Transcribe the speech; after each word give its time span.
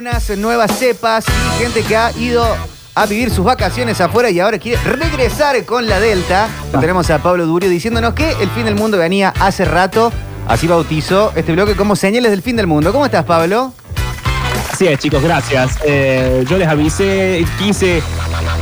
algunas 0.00 0.38
nuevas 0.38 0.78
cepas 0.78 1.26
y 1.28 1.62
gente 1.62 1.82
que 1.82 1.94
ha 1.94 2.10
ido 2.12 2.42
a 2.94 3.04
vivir 3.04 3.30
sus 3.30 3.44
vacaciones 3.44 4.00
afuera 4.00 4.30
y 4.30 4.40
ahora 4.40 4.58
quiere 4.58 4.80
regresar 4.82 5.62
con 5.66 5.86
la 5.86 6.00
Delta. 6.00 6.48
Lo 6.72 6.80
tenemos 6.80 7.10
a 7.10 7.18
Pablo 7.18 7.44
Durio 7.44 7.68
diciéndonos 7.68 8.14
que 8.14 8.30
el 8.40 8.48
fin 8.50 8.64
del 8.64 8.76
mundo 8.76 8.96
venía 8.96 9.34
hace 9.38 9.66
rato. 9.66 10.10
Así 10.48 10.66
bautizó 10.66 11.32
este 11.36 11.52
bloque 11.52 11.76
como 11.76 11.96
señales 11.96 12.30
del 12.30 12.40
fin 12.40 12.56
del 12.56 12.66
mundo. 12.66 12.92
¿Cómo 12.92 13.04
estás, 13.04 13.26
Pablo? 13.26 13.74
Así 14.72 14.86
es, 14.86 14.98
chicos, 15.00 15.22
gracias. 15.22 15.76
Eh, 15.84 16.46
yo 16.48 16.56
les 16.56 16.66
avisé, 16.66 17.44
quise 17.58 18.02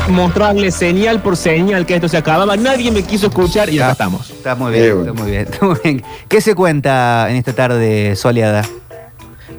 mostrarles 0.08 0.74
señal 0.74 1.22
por 1.22 1.36
señal 1.36 1.86
que 1.86 1.94
esto 1.94 2.08
se 2.08 2.16
acababa. 2.16 2.56
Nadie 2.56 2.90
me 2.90 3.04
quiso 3.04 3.28
escuchar 3.28 3.70
y 3.70 3.78
acá 3.78 3.92
estamos. 3.92 4.28
Está 4.28 4.56
muy 4.56 4.72
bien, 4.72 4.98
está 4.98 5.12
muy 5.12 5.30
bien, 5.30 5.42
está 5.48 5.64
muy 5.64 5.78
bien. 5.84 6.02
¿Qué 6.28 6.40
se 6.40 6.56
cuenta 6.56 7.28
en 7.30 7.36
esta 7.36 7.52
tarde 7.52 8.16
soleada? 8.16 8.64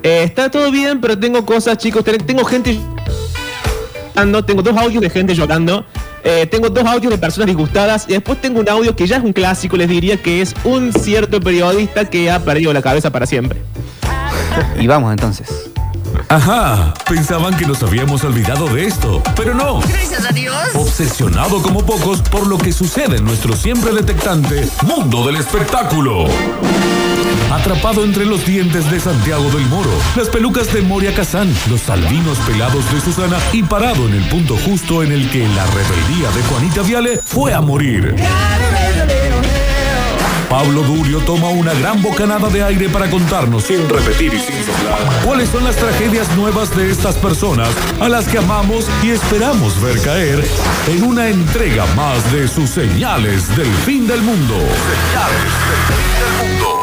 Eh, 0.03 0.23
está 0.23 0.49
todo 0.49 0.71
bien, 0.71 1.01
pero 1.01 1.17
tengo 1.17 1.45
cosas, 1.45 1.77
chicos. 1.77 2.03
Ten- 2.03 2.25
Tengo 2.25 2.43
gente 2.45 2.79
llorando. 4.15 4.43
Tengo 4.45 4.61
dos 4.61 4.77
audios 4.77 5.01
de 5.01 5.09
gente 5.09 5.35
llorando. 5.35 5.85
Eh, 6.23 6.45
tengo 6.47 6.69
dos 6.69 6.85
audios 6.85 7.11
de 7.11 7.17
personas 7.17 7.47
disgustadas. 7.47 8.05
Y 8.07 8.13
después 8.13 8.39
tengo 8.41 8.59
un 8.59 8.69
audio 8.69 8.95
que 8.95 9.07
ya 9.07 9.17
es 9.17 9.23
un 9.23 9.33
clásico, 9.33 9.77
les 9.77 9.89
diría, 9.89 10.17
que 10.21 10.41
es 10.41 10.53
un 10.63 10.93
cierto 10.93 11.39
periodista 11.39 12.05
que 12.05 12.29
ha 12.31 12.39
perdido 12.39 12.73
la 12.73 12.81
cabeza 12.81 13.09
para 13.11 13.25
siempre. 13.25 13.61
Y 14.79 14.87
vamos 14.87 15.11
entonces. 15.11 15.68
Ajá, 16.31 16.93
pensaban 17.09 17.57
que 17.57 17.65
nos 17.65 17.81
habíamos 17.81 18.23
olvidado 18.23 18.67
de 18.67 18.85
esto, 18.85 19.23
pero 19.35 19.55
no. 19.55 19.79
Gracias 19.79 20.25
a 20.25 20.31
Dios. 20.31 20.55
Obsesionado 20.75 21.59
como 21.63 21.83
pocos 21.83 22.21
por 22.21 22.45
lo 22.45 22.59
que 22.59 22.71
sucede 22.71 23.17
en 23.17 23.25
nuestro 23.25 23.55
siempre 23.55 23.91
detectante 23.91 24.69
mundo 24.85 25.25
del 25.25 25.37
espectáculo. 25.37 26.25
Atrapado 27.51 28.03
entre 28.03 28.27
los 28.27 28.45
dientes 28.45 28.91
de 28.91 28.99
Santiago 28.99 29.49
del 29.49 29.65
Moro, 29.69 29.89
las 30.15 30.29
pelucas 30.29 30.71
de 30.71 30.83
Moria 30.83 31.15
Kazán, 31.15 31.51
los 31.67 31.89
albinos 31.89 32.37
pelados 32.45 32.93
de 32.93 33.01
Susana 33.01 33.39
y 33.51 33.63
parado 33.63 34.07
en 34.07 34.13
el 34.13 34.29
punto 34.29 34.55
justo 34.55 35.01
en 35.01 35.11
el 35.11 35.31
que 35.31 35.47
la 35.47 35.65
rebeldía 35.65 36.29
de 36.29 36.43
Juanita 36.43 36.83
Viale 36.83 37.19
fue 37.25 37.55
a 37.55 37.61
morir. 37.61 38.15
Pablo 40.49 40.81
Durio 40.81 41.19
toma 41.19 41.49
una 41.49 41.73
gran 41.75 42.01
bocanada 42.01 42.49
de 42.49 42.63
aire 42.63 42.89
para 42.89 43.07
contarnos, 43.09 43.65
sin 43.65 43.87
repetir 43.87 44.33
y 44.33 44.39
sin 44.39 44.63
soplar, 44.65 45.23
cuáles 45.23 45.49
son 45.49 45.63
las 45.63 45.75
tragedias 45.75 46.35
nuevas 46.35 46.75
de 46.75 46.89
estas 46.89 47.15
personas 47.17 47.69
a 48.01 48.09
las 48.09 48.27
que 48.27 48.39
amamos 48.39 48.87
y 49.03 49.11
esperamos 49.11 49.79
ver 49.79 50.01
caer 50.01 50.43
en 50.87 51.03
una 51.03 51.29
entrega 51.29 51.85
más 51.95 52.31
de 52.33 52.47
sus 52.47 52.71
señales 52.71 53.55
del 53.55 53.71
fin 53.85 54.07
del 54.07 54.21
mundo. 54.21 54.55
Señales 54.55 55.53
del 55.69 55.81
fin 55.87 56.15
del 56.19 56.31
mundo. 56.49 56.79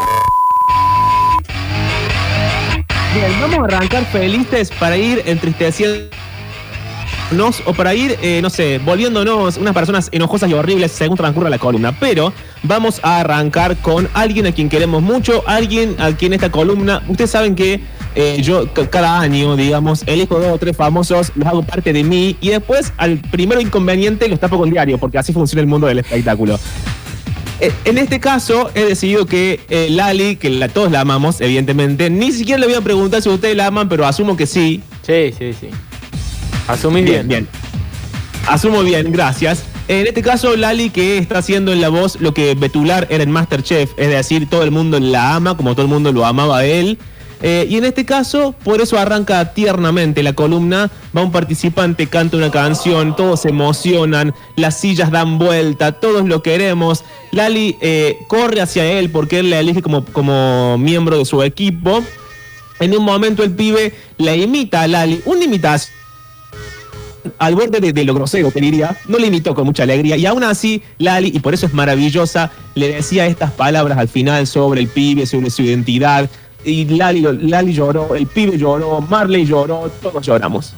Bien, 3.14 3.40
vamos 3.40 3.58
a 3.58 3.64
arrancar 3.64 4.06
felices 4.06 4.70
para 4.78 4.96
ir 4.96 5.22
o 7.64 7.74
para 7.74 7.92
ir, 7.94 8.16
eh, 8.22 8.40
no 8.40 8.50
sé, 8.50 8.78
volviéndonos 8.78 9.56
unas 9.56 9.74
personas 9.74 10.08
enojosas 10.12 10.48
y 10.48 10.54
horribles 10.54 10.92
según 10.92 11.16
transcurra 11.16 11.50
la 11.50 11.58
columna. 11.58 11.96
Pero 11.98 12.32
vamos 12.62 13.00
a 13.02 13.20
arrancar 13.20 13.76
con 13.78 14.08
alguien 14.14 14.46
a 14.46 14.52
quien 14.52 14.68
queremos 14.68 15.02
mucho, 15.02 15.42
alguien 15.46 15.96
a 15.98 16.12
quien 16.12 16.32
esta 16.32 16.50
columna, 16.50 17.02
ustedes 17.08 17.30
saben 17.30 17.56
que 17.56 17.80
eh, 18.14 18.38
yo 18.42 18.72
cada 18.90 19.20
año, 19.20 19.56
digamos, 19.56 20.04
elijo 20.06 20.38
dos 20.38 20.52
o 20.52 20.58
tres 20.58 20.76
famosos, 20.76 21.32
los 21.34 21.46
hago 21.48 21.62
parte 21.62 21.92
de 21.92 22.04
mí 22.04 22.36
y 22.40 22.50
después 22.50 22.92
al 22.96 23.18
primero 23.18 23.60
inconveniente 23.60 24.28
los 24.28 24.38
tapo 24.38 24.56
con 24.56 24.70
diario, 24.70 24.96
porque 24.98 25.18
así 25.18 25.32
funciona 25.32 25.60
el 25.60 25.66
mundo 25.66 25.88
del 25.88 25.98
espectáculo. 25.98 26.58
Eh, 27.58 27.72
En 27.84 27.98
este 27.98 28.20
caso, 28.20 28.70
he 28.74 28.84
decidido 28.84 29.26
que 29.26 29.60
Lali, 29.90 30.36
que 30.36 30.48
la, 30.48 30.68
todos 30.68 30.92
la 30.92 31.00
amamos, 31.00 31.40
evidentemente, 31.40 32.08
ni 32.08 32.30
siquiera 32.30 32.60
le 32.60 32.66
voy 32.66 32.76
a 32.76 32.82
preguntar 32.82 33.20
si 33.20 33.28
ustedes 33.28 33.56
la 33.56 33.66
aman, 33.66 33.88
pero 33.88 34.06
asumo 34.06 34.36
que 34.36 34.46
sí. 34.46 34.80
Sí, 35.02 35.32
sí, 35.36 35.52
sí. 35.52 35.68
Asumís 36.68 37.04
bien. 37.04 37.28
bien. 37.28 37.48
Asumo 38.48 38.82
bien, 38.82 39.10
gracias. 39.10 39.64
En 39.88 40.06
este 40.06 40.22
caso, 40.22 40.56
Lali, 40.56 40.90
que 40.90 41.18
está 41.18 41.38
haciendo 41.38 41.72
en 41.72 41.80
la 41.80 41.88
voz 41.88 42.20
lo 42.20 42.32
que 42.34 42.54
Betular 42.54 43.06
era 43.10 43.22
en 43.22 43.30
Masterchef, 43.30 43.92
es 43.96 44.08
decir, 44.08 44.48
todo 44.48 44.62
el 44.62 44.70
mundo 44.70 44.98
la 45.00 45.34
ama, 45.34 45.56
como 45.56 45.74
todo 45.74 45.82
el 45.82 45.92
mundo 45.92 46.12
lo 46.12 46.24
amaba 46.24 46.58
a 46.58 46.64
él. 46.64 46.98
Eh, 47.42 47.66
y 47.68 47.76
en 47.76 47.84
este 47.84 48.04
caso, 48.04 48.54
por 48.64 48.80
eso 48.80 48.98
arranca 48.98 49.52
tiernamente 49.52 50.22
la 50.22 50.32
columna. 50.32 50.90
Va 51.16 51.22
un 51.22 51.32
participante, 51.32 52.06
canta 52.06 52.36
una 52.36 52.50
canción, 52.50 53.14
todos 53.14 53.42
se 53.42 53.50
emocionan, 53.50 54.34
las 54.56 54.80
sillas 54.80 55.10
dan 55.10 55.38
vuelta, 55.38 55.92
todos 55.92 56.26
lo 56.26 56.42
queremos. 56.42 57.04
Lali 57.32 57.76
eh, 57.80 58.18
corre 58.28 58.60
hacia 58.60 58.84
él 58.84 59.10
porque 59.10 59.40
él 59.40 59.50
la 59.50 59.60
elige 59.60 59.82
como, 59.82 60.04
como 60.04 60.78
miembro 60.78 61.18
de 61.18 61.24
su 61.24 61.42
equipo. 61.42 62.02
En 62.80 62.96
un 62.96 63.04
momento 63.04 63.42
el 63.42 63.52
pibe 63.52 63.92
la 64.18 64.34
imita 64.34 64.82
a 64.82 64.88
Lali, 64.88 65.20
una 65.24 65.44
imitación 65.44 65.96
al 67.38 67.54
borde 67.54 67.80
de, 67.92 68.04
lo 68.04 68.14
grosero, 68.14 68.50
te 68.50 68.60
diría, 68.60 68.96
no 69.08 69.18
le 69.18 69.26
imitó 69.28 69.54
con 69.54 69.64
mucha 69.66 69.82
alegría. 69.84 70.16
Y 70.16 70.26
aún 70.26 70.44
así, 70.44 70.82
Lali, 70.98 71.30
y 71.34 71.40
por 71.40 71.54
eso 71.54 71.66
es 71.66 71.74
maravillosa, 71.74 72.50
le 72.74 72.88
decía 72.88 73.26
estas 73.26 73.50
palabras 73.52 73.98
al 73.98 74.08
final 74.08 74.46
sobre 74.46 74.80
el 74.80 74.88
pibe, 74.88 75.26
sobre 75.26 75.50
su 75.50 75.62
identidad. 75.62 76.28
Y 76.64 76.84
Lali, 76.86 77.20
Lali 77.20 77.72
lloró, 77.72 78.14
el 78.14 78.26
pibe 78.26 78.58
lloró, 78.58 79.00
Marley 79.00 79.44
lloró, 79.46 79.90
todos 80.02 80.24
lloramos. 80.26 80.74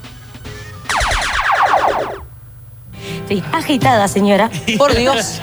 Estoy 3.20 3.42
agitada, 3.52 4.08
señora. 4.08 4.50
Por 4.78 4.94
Dios. 4.94 5.40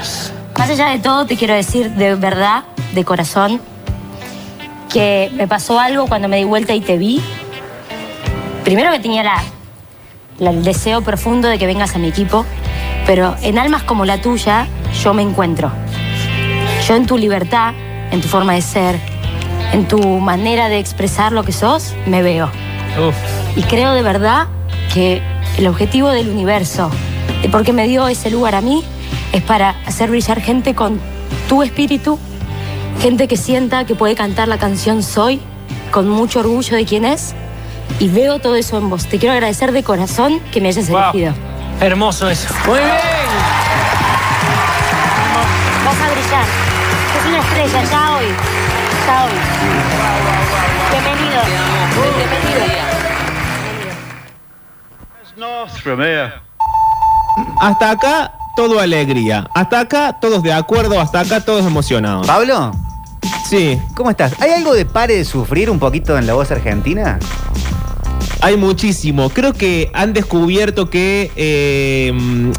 Más 0.58 0.70
allá 0.70 0.90
de 0.90 1.00
todo, 1.00 1.26
te 1.26 1.36
quiero 1.36 1.54
decir 1.54 1.92
de 1.92 2.16
verdad, 2.16 2.64
de 2.94 3.04
corazón, 3.04 3.60
que 4.92 5.30
me 5.36 5.48
pasó 5.48 5.80
algo 5.80 6.08
cuando 6.08 6.28
me 6.28 6.38
di 6.38 6.46
vuelta 6.46 6.74
y 6.74 6.82
te 6.82 6.98
vi. 6.98 7.22
Primero 8.64 8.92
que 8.92 9.00
tenía 9.00 9.22
la- 9.24 9.44
el 10.40 10.64
deseo 10.64 11.02
profundo 11.02 11.48
de 11.48 11.58
que 11.58 11.66
vengas 11.66 11.96
a 11.96 12.00
mi 12.00 12.08
equipo, 12.08 12.46
pero 13.06 13.36
en 13.42 13.58
almas 13.58 13.84
como 13.84 14.06
la 14.06 14.22
tuya, 14.22 14.68
yo 15.04 15.14
me 15.14 15.22
encuentro. 15.22 15.72
Yo 16.88 16.96
en 16.96 17.06
tu 17.06 17.18
libertad, 17.18 17.74
en 18.12 18.22
tu 18.22 18.28
forma 18.28 18.54
de 18.54 18.62
ser, 18.62 19.00
en 19.74 19.88
tu 19.88 20.00
manera 20.20 20.70
de 20.70 20.80
expresar 20.80 21.32
lo 21.32 21.44
que 21.44 21.52
sos, 21.52 21.94
me 22.06 22.22
veo. 22.22 22.50
Y 23.56 23.64
creo 23.64 23.94
de 23.94 24.02
verdad 24.02 24.48
que 24.94 25.22
el 25.58 25.68
objetivo 25.68 26.10
del 26.10 26.30
universo, 26.30 26.90
de 27.42 27.50
por 27.50 27.64
qué 27.64 27.74
me 27.74 27.88
dio 27.88 28.08
ese 28.08 28.30
lugar 28.30 28.56
a 28.56 28.62
mí, 28.62 28.84
es 29.32 29.42
para 29.42 29.72
hacer 29.86 30.10
brillar 30.10 30.42
gente 30.42 30.76
con 30.76 31.00
tu 31.50 31.64
espíritu, 31.64 32.20
gente 33.02 33.28
que 33.28 33.38
sienta 33.38 33.86
que 33.86 33.96
puede 33.96 34.16
cantar 34.16 34.48
la 34.48 34.58
canción 34.58 35.04
Soy 35.04 35.42
con 35.92 36.10
mucho 36.10 36.40
orgullo 36.40 36.76
de 36.76 36.86
quién 36.86 37.06
es. 37.06 37.36
Y 38.00 38.10
veo 38.10 38.40
todo 38.40 38.56
eso 38.56 38.78
en 38.78 38.90
vos. 38.90 39.06
Te 39.08 39.18
quiero 39.20 39.34
agradecer 39.34 39.72
de 39.72 39.84
corazón 39.84 40.40
que 40.52 40.60
me 40.62 40.68
hayas 40.70 40.90
Wow. 40.90 41.00
elegido. 41.14 41.34
Hermoso 41.80 42.30
eso. 42.30 42.54
Muy 42.66 42.80
bien. 42.80 42.90
Vas 45.86 46.02
a 46.02 46.12
brillar. 46.12 46.46
Es 47.20 47.26
una 47.28 47.40
estrella, 47.40 47.84
ya 47.92 48.16
hoy. 48.16 48.26
Ya 49.08 49.26
hoy. 49.26 49.32
Bienvenido. 50.92 51.42
Bienvenido. 52.18 52.66
Hasta 57.60 57.92
acá, 57.92 58.34
todo 58.56 58.80
alegría. 58.80 59.48
Hasta 59.54 59.82
acá, 59.82 60.18
todos 60.20 60.42
de 60.44 60.54
acuerdo. 60.54 61.00
Hasta 61.00 61.20
acá, 61.22 61.42
todos 61.42 61.66
emocionados. 61.66 62.26
Pablo, 62.28 62.72
Sí, 63.50 63.80
¿cómo 63.96 64.10
estás? 64.10 64.34
¿Hay 64.42 64.52
algo 64.52 64.74
de 64.74 64.86
pare 64.86 65.18
de 65.18 65.24
sufrir 65.26 65.70
un 65.70 65.78
poquito 65.78 66.18
en 66.18 66.26
la 66.26 66.34
voz 66.34 66.50
argentina? 66.52 67.20
Hay 68.42 68.58
muchísimo. 68.58 69.30
Creo 69.30 69.54
que 69.54 69.90
han 69.94 70.14
descubierto 70.14 70.90
que, 70.90 71.32
eh, 71.36 72.14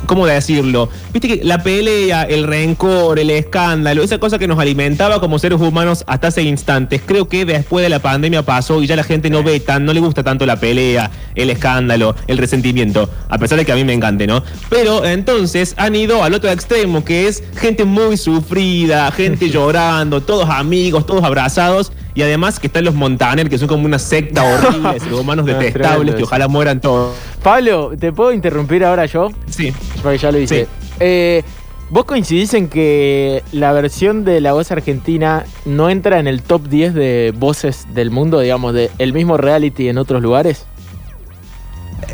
¿cómo 0.07 0.27
decirlo? 0.27 0.89
Viste 1.13 1.29
que 1.29 1.45
la 1.45 1.63
pelea, 1.63 2.23
el 2.23 2.45
rencor, 2.45 3.19
el 3.19 3.31
escándalo, 3.31 4.03
esa 4.03 4.19
cosa 4.19 4.39
que 4.39 4.49
nos 4.49 4.59
alimentaba 4.59 5.21
como 5.21 5.39
seres 5.39 5.61
humanos 5.61 6.05
hasta 6.07 6.29
hace 6.29 6.43
instantes, 6.43 7.03
creo 7.05 7.29
que 7.29 7.45
después 7.45 7.83
de 7.83 7.89
la 7.89 8.01
pandemia 8.01 8.43
pasó 8.43 8.83
y 8.83 8.87
ya 8.87 8.97
la 8.97 9.05
gente 9.05 9.31
no 9.31 9.43
ve 9.43 9.61
tan, 9.61 9.85
no 9.85 9.93
le 9.93 10.01
gusta 10.01 10.23
tanto 10.25 10.47
la 10.47 10.57
pelea, 10.59 11.11
el 11.35 11.51
escándalo, 11.51 12.17
el 12.27 12.39
resentimiento, 12.39 13.09
a 13.29 13.39
pesar 13.39 13.59
de 13.59 13.65
que 13.65 13.73
a 13.73 13.77
mí 13.77 13.85
me 13.85 13.93
encante, 13.93 14.27
¿no? 14.27 14.43
Pero 14.69 15.05
entonces 15.05 15.75
han 15.77 15.95
ido 15.95 16.25
al 16.25 16.35
otro 16.35 16.51
extremo, 16.51 17.05
que 17.05 17.29
es 17.29 17.45
gente 17.57 17.85
muy 17.85 18.17
sufrida, 18.17 19.11
gente 19.13 19.51
llorando, 19.51 20.23
todos 20.23 20.49
amigos, 20.49 21.07
todos 21.07 21.23
abrazados. 21.23 21.93
Y 22.17 22.23
además 22.23 22.59
que 22.59 22.67
están 22.67 22.85
los 22.85 22.95
Montaner, 22.95 23.49
que 23.49 23.59
son 23.59 23.69
como 23.69 23.85
una 23.85 23.99
secta 23.99 24.43
horrible, 24.43 24.99
seres 25.01 25.19
humanos 25.21 25.45
No, 25.47 25.53
es 25.53 25.59
detestables, 25.59 26.15
que 26.17 26.23
ojalá 26.25 26.49
mueran 26.49 26.81
todos. 26.81 27.15
Pablo, 27.43 27.93
¿te 28.01 28.11
puedo 28.13 28.33
interrumpir 28.33 28.85
ahora 28.85 29.05
yo? 29.07 29.29
Sí. 29.51 29.73
Porque 30.03 30.17
ya 30.19 30.33
lo 30.33 30.39
hice. 30.39 30.65
Sí. 30.65 30.71
Eh, 30.99 31.43
¿Vos 31.91 32.05
coincidís 32.07 32.53
en 32.55 32.69
que 32.69 33.45
la 33.53 33.71
versión 33.73 34.25
de 34.25 34.41
la 34.41 34.55
voz 34.55 34.73
argentina 34.73 35.45
no 35.67 35.89
entra 35.91 36.19
en 36.19 36.27
el 36.27 36.43
top 36.43 36.67
10 36.69 36.95
de 36.95 37.33
voces 37.37 37.87
del 37.95 38.11
mundo, 38.11 38.41
digamos, 38.41 38.73
de 38.75 38.91
el 38.99 39.13
mismo 39.13 39.37
reality 39.37 39.89
en 39.89 39.99
otros 39.99 40.21
lugares? 40.23 40.65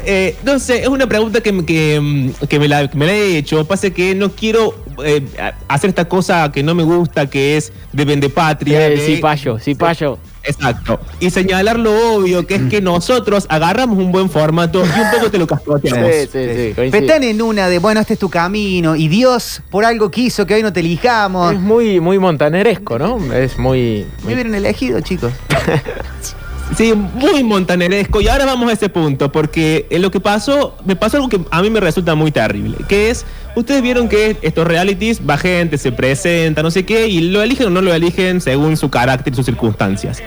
Eh, 0.04 0.36
no 0.44 0.58
sé, 0.58 0.82
es 0.82 0.88
una 0.88 1.06
pregunta 1.06 1.40
que, 1.40 1.52
me- 1.52 1.64
que, 1.64 2.30
que 2.48 2.58
me, 2.58 2.68
la, 2.68 2.88
que 2.88 2.98
me 2.98 3.06
la 3.06 3.12
he 3.14 3.36
hecho. 3.38 3.64
Pasa 3.64 3.90
que 3.90 4.14
no 4.14 4.30
quiero 4.32 4.74
eh, 5.04 5.24
hacer 5.68 5.90
esta 5.90 6.06
cosa 6.06 6.50
que 6.52 6.62
no 6.62 6.74
me 6.74 6.82
gusta, 6.82 7.28
que 7.28 7.56
es 7.56 7.72
de 7.92 8.04
vendepatria. 8.04 8.86
Eh, 8.86 8.90
de- 8.96 9.06
sí, 9.06 9.16
payo, 9.16 9.58
sí, 9.58 9.74
payo. 9.74 10.18
Exacto. 10.44 10.98
Y 11.20 11.30
señalar 11.30 11.78
lo 11.78 12.16
obvio, 12.16 12.44
que 12.48 12.56
es 12.56 12.62
que 12.62 12.80
nosotros 12.80 13.46
agarramos 13.48 13.96
un 13.96 14.10
buen 14.10 14.28
formato 14.28 14.80
y 14.84 15.00
un 15.00 15.10
poco 15.12 15.30
te 15.30 15.38
lo 15.38 15.46
cascoteamos. 15.46 16.10
Sí, 16.10 16.28
sí, 16.32 16.74
sí. 16.74 16.82
Están 16.96 17.22
en 17.22 17.40
una 17.40 17.68
de, 17.68 17.78
bueno, 17.78 18.00
este 18.00 18.14
es 18.14 18.18
tu 18.18 18.28
camino 18.28 18.96
y 18.96 19.06
Dios 19.06 19.62
por 19.70 19.84
algo 19.84 20.10
quiso 20.10 20.44
que 20.44 20.54
hoy 20.54 20.62
no 20.64 20.72
te 20.72 20.80
elijamos. 20.80 21.52
Es 21.54 21.60
muy, 21.60 22.00
muy 22.00 22.18
montaneresco, 22.18 22.98
¿no? 22.98 23.32
Es 23.32 23.56
muy. 23.56 24.04
Me 24.18 24.24
muy- 24.24 24.34
hubieran 24.34 24.54
elegido, 24.56 25.00
chicos. 25.00 25.32
Sí, 26.76 26.94
muy 26.94 27.44
montaneresco. 27.44 28.20
Y 28.20 28.28
ahora 28.28 28.46
vamos 28.46 28.70
a 28.70 28.72
ese 28.72 28.88
punto, 28.88 29.30
porque 29.30 29.86
en 29.90 30.02
lo 30.02 30.10
que 30.10 30.20
pasó, 30.20 30.76
me 30.84 30.96
pasó 30.96 31.18
algo 31.18 31.28
que 31.28 31.40
a 31.50 31.62
mí 31.62 31.70
me 31.70 31.80
resulta 31.80 32.14
muy 32.14 32.30
terrible, 32.30 32.78
que 32.88 33.10
es, 33.10 33.26
ustedes 33.54 33.82
vieron 33.82 34.08
que 34.08 34.36
estos 34.42 34.66
realities, 34.66 35.20
va 35.28 35.36
gente, 35.36 35.76
se 35.76 35.92
presenta, 35.92 36.62
no 36.62 36.70
sé 36.70 36.84
qué, 36.84 37.08
y 37.08 37.20
lo 37.20 37.42
eligen 37.42 37.66
o 37.66 37.70
no 37.70 37.82
lo 37.82 37.92
eligen 37.92 38.40
según 38.40 38.76
su 38.76 38.90
carácter 38.90 39.32
y 39.32 39.36
sus 39.36 39.44
circunstancias. 39.44 40.22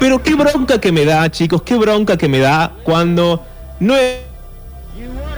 Pero 0.00 0.22
qué 0.22 0.34
bronca 0.34 0.80
que 0.80 0.92
me 0.92 1.04
da, 1.04 1.30
chicos, 1.30 1.62
qué 1.62 1.74
bronca 1.74 2.16
que 2.16 2.28
me 2.28 2.38
da 2.38 2.72
cuando 2.84 3.44
no 3.78 3.94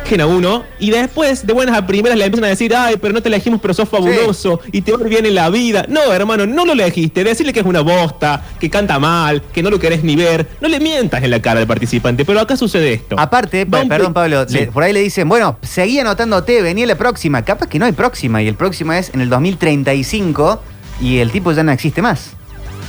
eligen 0.05 0.21
a 0.21 0.27
uno 0.27 0.65
y 0.79 0.91
después 0.91 1.47
de 1.47 1.53
buenas 1.55 1.77
a 1.77 1.87
primeras 1.87 2.19
le 2.19 2.27
empiezan 2.27 2.45
a 2.45 2.49
decir, 2.49 2.75
ay, 2.77 2.97
pero 3.01 3.15
no 3.15 3.23
te 3.23 3.29
elegimos, 3.29 3.61
pero 3.61 3.73
sos 3.73 3.89
fabuloso 3.89 4.61
y 4.71 4.83
te 4.83 4.93
va 4.93 4.99
a 4.99 5.03
ir 5.03 5.09
bien 5.09 5.27
en 5.27 5.35
la 5.35 5.49
vida. 5.51 5.87
No, 5.89 6.13
hermano, 6.13 6.47
no 6.47 6.65
lo 6.67 6.73
elegiste. 6.73 7.25
Decirle 7.25 7.53
que 7.53 7.61
es 7.61 7.67
una 7.67 7.81
bosta, 7.81 8.45
que 8.61 8.69
canta 8.69 8.99
mal, 8.99 9.43
que 9.53 9.63
no 9.63 9.71
lo 9.71 9.79
querés 9.79 10.05
ni 10.05 10.15
ver. 10.15 10.47
No 10.61 10.69
le 10.69 10.79
mientas 10.79 11.23
en 11.23 11.31
la 11.31 11.41
cara 11.41 11.61
al 11.61 11.67
participante, 11.67 12.25
pero 12.25 12.41
acá 12.41 12.57
sucede 12.57 12.93
esto. 12.93 13.17
Aparte, 13.19 13.65
perdón 13.67 14.13
Pablo, 14.13 14.47
Sí. 14.47 14.55
le- 14.59 14.67
por 14.67 14.83
ahí 14.83 14.93
le 14.93 15.01
dicen, 15.01 15.29
bueno, 15.29 15.59
seguí 15.63 15.99
anotándote, 15.99 16.61
venía 16.61 16.87
la 16.87 16.97
próxima. 16.97 17.43
Capaz 17.43 17.67
que 17.69 17.79
no 17.79 17.87
hay 17.87 17.93
próxima 17.93 18.43
y 18.43 18.49
el 18.49 18.55
próximo 18.55 18.93
es 18.93 19.11
en 19.15 19.21
el 19.23 19.31
2035 19.31 20.61
y 21.01 21.19
el 21.19 21.31
tipo 21.31 21.53
ya 21.53 21.63
no 21.63 21.73
existe 21.73 22.03
más. 22.03 22.33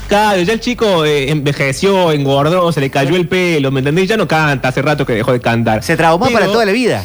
Claro, 0.07 0.41
ya 0.43 0.53
el 0.53 0.59
chico 0.59 1.03
eh, 1.03 1.31
envejeció, 1.31 2.11
engordó, 2.11 2.71
se 2.71 2.79
le 2.79 2.91
cayó 2.91 3.15
el 3.15 3.27
pelo, 3.27 3.71
¿me 3.71 3.79
entendés? 3.79 4.07
Ya 4.07 4.17
no 4.17 4.27
canta, 4.27 4.67
hace 4.69 4.81
rato 4.83 5.05
que 5.05 5.13
dejó 5.13 5.31
de 5.31 5.39
cantar. 5.41 5.81
Se 5.83 5.97
traumó 5.97 6.25
Pero- 6.25 6.39
para 6.39 6.51
toda 6.51 6.65
la 6.65 6.71
vida. 6.71 7.03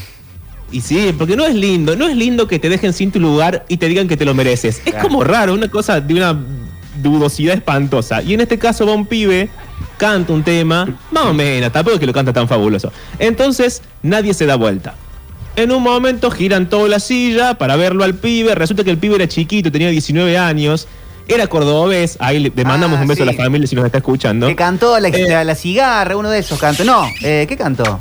Y 0.73 0.82
sí, 0.82 1.12
porque 1.19 1.35
no 1.35 1.44
es 1.47 1.55
lindo, 1.55 1.97
no 1.97 2.06
es 2.08 2.14
lindo 2.17 2.47
que 2.47 2.58
te 2.58 2.69
dejen 2.69 2.93
sin 2.93 3.11
tu 3.11 3.19
lugar 3.19 3.64
y 3.69 3.79
te 3.79 3.88
digan 3.88 4.06
que 4.06 4.17
te 4.17 4.25
lo 4.25 4.35
mereces. 4.35 4.76
Es 4.85 4.93
Claro. 4.93 5.08
como 5.08 5.25
raro, 5.25 5.55
una 5.55 5.69
cosa 5.69 6.00
de 6.00 6.14
una 6.14 6.38
dudosidad 7.02 7.55
espantosa. 7.56 8.23
Y 8.23 8.35
en 8.35 8.41
este 8.43 8.58
caso 8.58 8.87
va 8.87 8.93
un 8.93 9.06
pibe, 9.06 9.49
canta 9.97 10.32
un 10.32 10.44
tema, 10.44 10.87
más 11.11 11.25
o 11.25 11.35
menos, 11.35 11.73
tampoco 11.73 11.94
es 11.94 12.00
que 12.00 12.06
lo 12.06 12.12
canta 12.12 12.32
tan 12.32 12.47
fabuloso. 12.47 12.93
Entonces, 13.19 13.82
nadie 14.02 14.32
se 14.35 14.47
da 14.47 14.55
vuelta. 14.56 14.94
En 15.56 15.73
un 15.73 15.82
momento 15.82 16.31
giran 16.31 16.69
toda 16.69 16.87
la 16.88 17.00
silla 17.00 17.55
para 17.55 17.75
verlo 17.76 18.05
al 18.05 18.14
pibe. 18.14 18.55
Resulta 18.55 18.85
que 18.85 18.91
el 18.91 18.99
pibe 18.99 19.17
era 19.17 19.26
chiquito, 19.26 19.73
tenía 19.73 19.88
19 19.88 20.38
años. 20.38 20.87
Era 21.35 21.47
cordobés. 21.47 22.17
Ahí 22.21 22.38
le 22.38 22.53
le 22.55 22.65
mandamos 22.65 22.99
Ah, 22.99 23.03
un 23.03 23.09
beso 23.09 23.23
a 23.23 23.27
la 23.27 23.32
familia 23.32 23.67
si 23.67 23.77
nos 23.77 23.85
está 23.87 23.99
escuchando. 23.99 24.47
Que 24.49 24.56
cantó 24.56 24.99
la, 24.99 25.09
Eh. 25.09 25.27
la- 25.29 25.44
la 25.44 25.55
cigarra, 25.55 26.17
uno 26.17 26.29
de 26.31 26.38
esos 26.41 26.59
cantó. 26.59 26.85
No, 26.85 27.09
eh, 27.23 27.47
¿qué 27.49 27.56
cantó? 27.56 28.00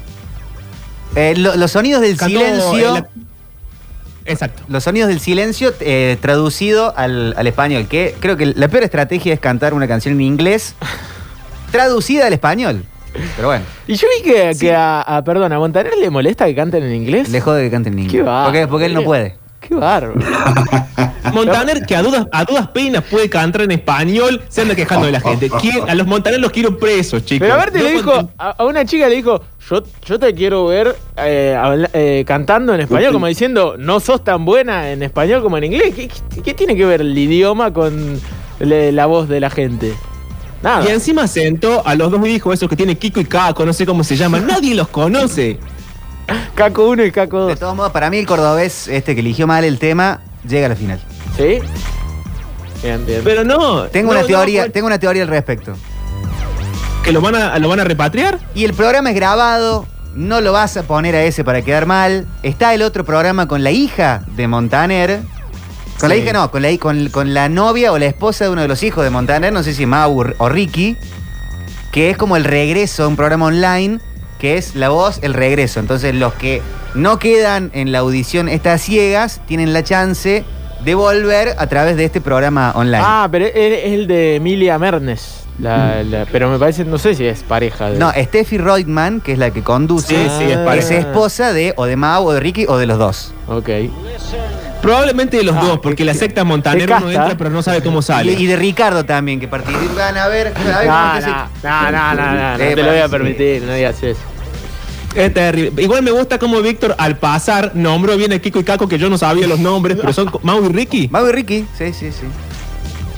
Eh, 1.15 1.33
lo- 1.37 1.55
los 1.55 1.71
sonidos 1.71 2.01
del 2.01 2.17
Cantó 2.17 2.39
silencio. 2.39 2.93
la- 2.93 3.07
Exacto. 4.25 4.61
Los 4.67 4.83
sonidos 4.83 5.09
del 5.09 5.19
silencio 5.19 5.73
eh, 5.79 6.17
traducido 6.21 6.93
al, 6.95 7.33
al 7.37 7.47
español. 7.47 7.87
Que 7.87 8.15
creo 8.19 8.37
que 8.37 8.45
la 8.47 8.67
peor 8.67 8.83
estrategia 8.83 9.33
es 9.33 9.39
cantar 9.39 9.73
una 9.73 9.87
canción 9.87 10.13
en 10.15 10.21
inglés 10.21 10.75
traducida 11.71 12.27
al 12.27 12.33
español. 12.33 12.83
Pero 13.35 13.47
bueno, 13.47 13.65
Y 13.87 13.95
yo 13.95 14.07
vi 14.17 14.23
que, 14.31 14.51
que 14.59 14.73
a, 14.75 15.01
a- 15.01 15.23
perdón, 15.23 15.51
a 15.51 15.57
Montaner 15.57 15.93
le 15.99 16.09
molesta 16.11 16.45
que 16.45 16.53
canten 16.53 16.83
en 16.83 16.93
inglés. 16.93 17.29
lejos 17.29 17.55
de 17.55 17.63
que 17.63 17.71
canten 17.71 17.93
en 17.93 17.97
Qué 17.99 18.03
inglés. 18.17 18.25
bárbaro. 18.25 18.45
Porque, 18.51 18.67
porque 18.67 18.85
él 18.85 18.93
no 18.93 19.03
puede. 19.03 19.35
Qué 19.59 19.75
bárbaro. 19.75 20.15
Montaner, 21.33 21.85
que 21.85 21.95
a 21.95 22.01
dudas, 22.01 22.25
a 22.31 22.43
dudas 22.45 22.67
penas 22.69 23.03
puede 23.03 23.29
cantar 23.29 23.61
en 23.63 23.71
español, 23.71 24.41
se 24.49 24.61
anda 24.61 24.75
quejando 24.75 25.05
de 25.05 25.11
la 25.11 25.19
gente. 25.19 25.49
¿Quién- 25.61 25.87
a 25.87 25.93
los 25.95 26.07
Montaner 26.07 26.39
los 26.39 26.51
quiero 26.51 26.77
presos, 26.77 27.23
chicos. 27.25 27.45
Pero 27.45 27.53
aparte 27.53 27.77
No 27.79 27.83
le 27.83 27.91
dijo, 27.91 28.29
a, 28.37 28.63
una 28.63 28.85
chica 28.85 29.07
le 29.07 29.15
dijo, 29.15 29.41
yo, 29.69 29.83
yo 30.05 30.19
te 30.19 30.33
quiero 30.33 30.65
ver 30.67 30.95
eh, 31.17 31.55
habla- 31.59 31.89
eh, 31.93 32.23
cantando 32.25 32.73
en 32.73 32.81
español, 32.81 33.13
como 33.13 33.27
diciendo, 33.27 33.75
no 33.77 33.99
sos 33.99 34.23
tan 34.23 34.45
buena 34.45 34.91
en 34.91 35.03
español 35.03 35.41
como 35.43 35.57
en 35.57 35.65
inglés. 35.65 35.93
¿Qué, 35.95 36.07
qué- 36.07 36.41
qué 36.41 36.53
tiene 36.53 36.75
que 36.75 36.85
ver 36.85 37.01
el 37.01 37.15
idioma 37.17 37.71
con 37.73 38.19
le- 38.59 38.91
la 38.91 39.05
voz 39.05 39.27
de 39.29 39.39
la 39.39 39.49
gente? 39.49 39.93
Nada. 40.63 40.83
Y 40.85 40.91
encima 40.91 41.27
sentó 41.27 41.85
a 41.85 41.95
los 41.95 42.11
dos 42.11 42.27
hijos, 42.27 42.53
esos 42.53 42.67
que 42.69 42.75
tiene 42.75 42.97
Kiko 42.97 43.19
y 43.21 43.25
Caco, 43.25 43.65
no 43.65 43.71
sé 43.73 43.85
cómo 43.85 44.03
se 44.03 44.15
llaman. 44.17 44.47
Nadie 44.47 44.73
los 44.73 44.87
conoce. 44.87 45.59
Caco 46.55 46.89
1 46.89 47.05
y 47.05 47.11
Caco 47.11 47.45
De 47.45 47.53
2. 47.53 47.59
todos 47.59 47.75
modos, 47.75 47.91
para 47.91 48.09
mí 48.09 48.17
el 48.17 48.25
cordobés, 48.25 48.87
este 48.87 49.15
que 49.15 49.21
eligió 49.21 49.47
mal 49.47 49.63
el 49.63 49.79
tema, 49.79 50.21
llega 50.47 50.65
a 50.67 50.69
la 50.69 50.75
final. 50.75 50.99
¿Sí? 51.37 51.59
Bien, 52.83 53.05
bien. 53.05 53.21
Pero 53.23 53.43
no. 53.43 53.83
Tengo 53.83 54.13
no, 54.13 54.19
una 54.19 54.27
teoría, 54.27 54.65
no, 54.65 54.71
tengo 54.71 54.87
una 54.87 54.99
teoría 54.99 55.23
al 55.23 55.29
respecto. 55.29 55.73
¿Que 57.03 57.11
lo 57.11 57.21
van, 57.21 57.35
a, 57.35 57.57
lo 57.59 57.69
van 57.69 57.79
a 57.79 57.83
repatriar? 57.83 58.39
Y 58.53 58.65
el 58.65 58.73
programa 58.73 59.09
es 59.09 59.15
grabado, 59.15 59.85
no 60.15 60.41
lo 60.41 60.51
vas 60.51 60.77
a 60.77 60.83
poner 60.83 61.15
a 61.15 61.23
ese 61.23 61.43
para 61.43 61.61
quedar 61.61 61.85
mal. 61.85 62.27
Está 62.43 62.73
el 62.73 62.81
otro 62.81 63.03
programa 63.03 63.47
con 63.47 63.63
la 63.63 63.71
hija 63.71 64.23
de 64.35 64.47
Montaner. 64.47 65.21
Con 65.99 66.09
la 66.09 66.15
hija 66.15 66.31
no, 66.31 66.49
con 66.49 66.61
la, 66.61 66.77
con, 66.77 67.09
con 67.09 67.33
la 67.33 67.49
novia 67.49 67.91
o 67.91 67.97
la 67.97 68.05
esposa 68.05 68.45
de 68.45 68.51
uno 68.51 68.61
de 68.61 68.69
los 68.69 68.83
hijos 68.83 69.03
de 69.03 69.09
Montaner, 69.09 69.51
no 69.51 69.63
sé 69.63 69.73
si 69.73 69.85
Mau 69.85 70.23
o 70.37 70.47
Ricky, 70.47 70.95
que 71.91 72.09
es 72.09 72.15
como 72.15 72.37
el 72.37 72.45
regreso 72.45 73.03
a 73.03 73.07
un 73.09 73.17
programa 73.17 73.47
online, 73.47 73.99
que 74.39 74.57
es 74.57 74.75
la 74.75 74.89
voz, 74.89 75.19
el 75.21 75.33
regreso. 75.33 75.79
Entonces 75.79 76.15
los 76.15 76.33
que 76.33 76.61
no 76.95 77.19
quedan 77.19 77.69
en 77.73 77.91
la 77.91 77.99
audición 77.99 78.49
estas 78.49 78.81
ciegas 78.81 79.41
tienen 79.45 79.73
la 79.73 79.83
chance 79.83 80.43
de 80.83 80.95
volver 80.95 81.55
a 81.57 81.67
través 81.67 81.97
de 81.97 82.05
este 82.05 82.21
programa 82.21 82.71
online. 82.75 83.03
Ah, 83.05 83.27
pero 83.31 83.45
es, 83.45 83.51
es 83.55 83.91
el 83.93 84.07
de 84.07 84.35
Emilia 84.37 84.79
Mernes. 84.79 85.43
La- 85.59 86.01
la- 86.03 86.25
pero 86.31 86.49
me 86.49 86.57
parece, 86.57 86.85
no 86.85 86.97
sé 86.97 87.13
si 87.15 87.25
es 87.25 87.43
pareja 87.43 87.89
de. 87.89 87.99
No, 87.99 88.11
Steffi 88.13 88.57
Reutemann, 88.57 89.19
que 89.19 89.33
es 89.33 89.37
la 89.37 89.51
que 89.51 89.61
conduce, 89.61 90.15
Sí, 90.15 90.29
sí, 90.39 90.45
es 90.49 90.85
es 90.85 90.91
esposa 90.91 91.51
de 91.51 91.73
o 91.75 91.83
de 91.85 91.97
Mau 91.97 92.25
o 92.27 92.31
de 92.31 92.39
Ricky 92.39 92.65
o 92.69 92.77
de 92.77 92.85
los 92.85 92.97
dos. 92.97 93.33
Ok. 93.47 93.67
Probablemente 94.81 95.37
de 95.37 95.43
los 95.43 95.55
Ah, 95.55 95.61
dos, 95.61 95.79
porque 95.79 96.05
la 96.05 96.13
secta 96.13 96.43
Montaner 96.43 96.87
qué 96.87 96.93
uno 96.93 97.05
casta. 97.05 97.21
entra 97.23 97.37
pero 97.37 97.49
no 97.49 97.61
sabe 97.61 97.81
cómo 97.83 98.01
sale. 98.01 98.33
Y, 98.33 98.43
y 98.43 98.45
de 98.45 98.55
Ricardo 98.55 99.03
también, 99.05 99.39
que 99.39 99.47
participan. 99.47 100.17
A 100.17 100.27
ver, 100.27 100.47
a 100.47 100.79
ver 100.79 100.87
cómo 100.87 101.33
No, 101.63 101.91
no, 101.91 101.91
no, 101.91 101.91
no, 101.91 102.15
no, 102.15 102.33
no, 102.33 102.57
no 102.57 102.63
Eh, 102.63 102.75
te 102.75 102.83
lo 102.83 102.89
voy 102.91 102.99
a 102.99 103.09
permitir, 103.09 103.61
no 103.63 103.73
digas 103.73 104.01
eso. 104.01 104.19
Es 105.15 105.33
terrible. 105.33 105.81
Igual 105.81 106.03
me 106.03 106.11
gusta 106.11 106.37
como 106.39 106.61
Víctor 106.61 106.95
al 106.97 107.17
pasar 107.17 107.71
nombró 107.75 108.15
bien 108.15 108.31
a 108.31 108.39
Kiko 108.39 108.59
y 108.59 108.63
Caco, 108.63 108.87
que 108.87 108.97
yo 108.99 109.09
no 109.09 109.17
sabía 109.17 109.47
los 109.47 109.59
nombres, 109.59 109.97
pero 109.99 110.13
son 110.13 110.31
Mau 110.43 110.63
y 110.63 110.69
Ricky. 110.69 111.07
Mau 111.09 111.27
y 111.27 111.31
Ricky, 111.31 111.65
sí, 111.77 111.91
sí, 111.93 112.11
sí. 112.11 112.25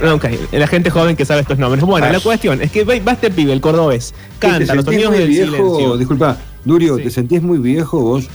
No, 0.02 0.16
Ok, 0.16 0.26
la 0.54 0.66
gente 0.68 0.90
joven 0.90 1.16
que 1.16 1.26
sabe 1.26 1.42
estos 1.42 1.60
nombres. 1.60 1.84
Bueno, 1.84 2.10
la 2.10 2.20
cuestión 2.22 2.60
es 2.62 2.72
que 2.72 2.84
va 2.86 3.12
este 3.12 3.30
pibe, 3.30 3.54
el 3.54 3.62
cordobés, 3.62 4.14
¿Te 4.40 4.48
canta 4.48 4.74
los 4.74 4.86
sonidos 4.86 5.14
del 5.14 5.28
viejo? 5.28 5.52
silencio. 5.52 5.98
Disculpa, 5.98 6.38
Durio, 6.66 6.98
Sí. 6.98 7.04
¿te 7.04 7.12
sentís 7.12 7.42
muy 7.44 7.60
viejo 7.60 8.00
vos? 8.00 8.26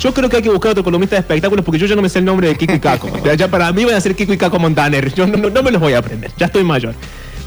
Yo 0.00 0.14
creo 0.14 0.28
que 0.28 0.36
hay 0.36 0.42
que 0.42 0.50
buscar 0.50 0.72
otro 0.72 0.84
columnista 0.84 1.16
de 1.16 1.20
espectáculos 1.20 1.64
porque 1.64 1.78
yo 1.78 1.86
ya 1.86 1.96
no 1.96 2.02
me 2.02 2.08
sé 2.08 2.20
el 2.20 2.24
nombre 2.24 2.48
de 2.48 2.56
Kiko 2.56 2.74
y 2.74 2.78
Caco. 2.80 3.10
Ya- 3.24 3.34
ya 3.34 3.48
para 3.48 3.72
mí 3.72 3.84
van 3.84 3.94
a 3.94 4.00
ser 4.00 4.14
Kiko 4.14 4.32
y 4.32 4.38
Caco 4.38 4.58
Montaner. 4.58 5.12
Yo 5.14 5.26
no, 5.26 5.36
no- 5.36 5.50
no 5.50 5.62
me 5.62 5.70
los 5.70 5.80
voy 5.80 5.92
a 5.94 5.98
aprender. 5.98 6.30
Ya 6.38 6.46
estoy 6.46 6.64
mayor. 6.64 6.94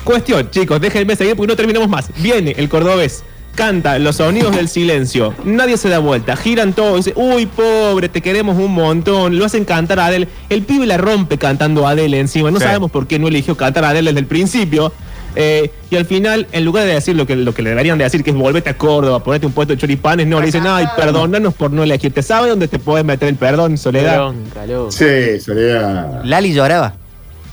Cuestión, 0.03 0.50
chicos, 0.50 0.81
déjenme 0.81 1.15
seguir 1.15 1.36
porque 1.36 1.48
no 1.51 1.55
terminamos 1.55 1.88
más. 1.88 2.10
Viene 2.17 2.55
el 2.58 2.67
cordobés, 2.70 3.24
canta 3.55 4.00
los 4.00 4.15
sonidos 4.15 4.55
del 4.55 4.67
silencio. 4.67 5.34
Nadie 5.46 5.77
se 5.77 5.89
da 5.89 6.00
vuelta. 6.00 6.36
Giran 6.36 6.74
todos. 6.74 7.05
Dice, 7.05 7.13
uy, 7.15 7.46
pobre, 7.46 8.10
te 8.10 8.20
queremos 8.22 8.58
un 8.58 8.74
montón. 8.74 9.38
Lo 9.38 9.46
hacen 9.46 9.63
cantar 9.63 10.00
a 10.00 10.08
Adele. 10.08 10.27
El 10.50 10.63
pibe 10.63 10.88
la 10.88 10.98
rompe 10.98 11.38
cantando 11.38 11.88
a 11.88 11.91
Adele 11.91 12.20
encima. 12.20 12.50
No 12.51 12.58
Sí. 12.60 12.65
sabemos 12.65 12.89
por 12.89 13.05
qué 13.08 13.20
no 13.20 13.27
eligió 13.27 13.55
cantar 13.55 13.86
a 13.86 13.89
Adele 13.89 14.10
desde 14.10 14.22
el 14.22 14.25
principio. 14.25 14.91
Eh, 15.36 15.72
y 15.90 15.96
al 15.96 16.06
final, 16.06 16.48
en 16.52 16.66
lugar 16.66 16.86
de 16.86 16.94
decir 16.94 17.16
lo 17.16 17.26
que, 17.26 17.36
lo 17.36 17.54
que 17.54 17.62
le 17.62 17.70
deberían 17.70 17.98
de 17.98 18.04
decir, 18.04 18.24
que 18.24 18.32
es 18.32 18.36
volvete 18.36 18.70
a 18.70 18.78
Córdoba, 18.78 19.24
ponete 19.24 19.46
un 19.46 19.54
puesto 19.54 19.74
de 19.74 19.80
choripanes, 19.80 20.28
no, 20.28 20.40
le 20.40 20.48
dicen, 20.48 20.66
ay, 20.68 20.88
perdónanos 20.96 21.54
por 21.54 21.72
no 21.72 21.84
elegirte. 21.84 22.22
¿Sabe 22.22 22.50
dónde 22.50 22.68
te 22.68 22.80
puedes 22.80 23.06
meter 23.06 23.30
el 23.30 23.36
perdón, 23.36 23.78
Soledad? 23.78 24.18
Bronca. 24.18 24.62
Sí, 24.90 25.40
Soledad. 25.40 26.22
Lali 26.24 26.54
lloraba. 26.54 26.94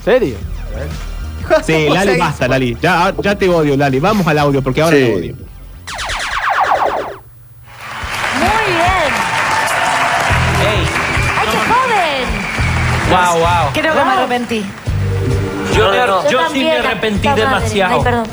¿Serio? 0.05 0.37
Sí, 1.65 1.89
Lali, 1.93 2.19
basta, 2.19 2.49
Lali. 2.49 2.77
Ya, 2.83 3.15
ya 3.23 3.35
te 3.37 3.49
odio, 3.49 3.77
Lali. 3.77 4.01
Vamos 4.01 4.27
al 4.27 4.39
audio, 4.39 4.61
porque 4.63 4.83
ahora 4.83 4.97
Sí. 4.97 5.05
te 5.05 5.15
odio. 5.15 5.35
Muy 8.39 8.75
bien. 8.75 9.13
¡Ay, 10.69 11.47
qué 11.51 11.59
joven! 11.73 12.27
Wow, 13.11 13.39
wow. 13.41 13.73
Creo 13.73 13.95
que 13.95 14.05
me 14.05 14.11
arrepentí. 14.11 14.65
Yo, 15.79 15.91
me- 15.91 16.31
yo 16.31 16.41
sí 16.53 16.65
me 16.65 16.73
arrepentí 16.73 17.29
madre. 17.29 17.43
demasiado. 17.43 17.95
Ay, 17.97 18.03
perdón. 18.05 18.27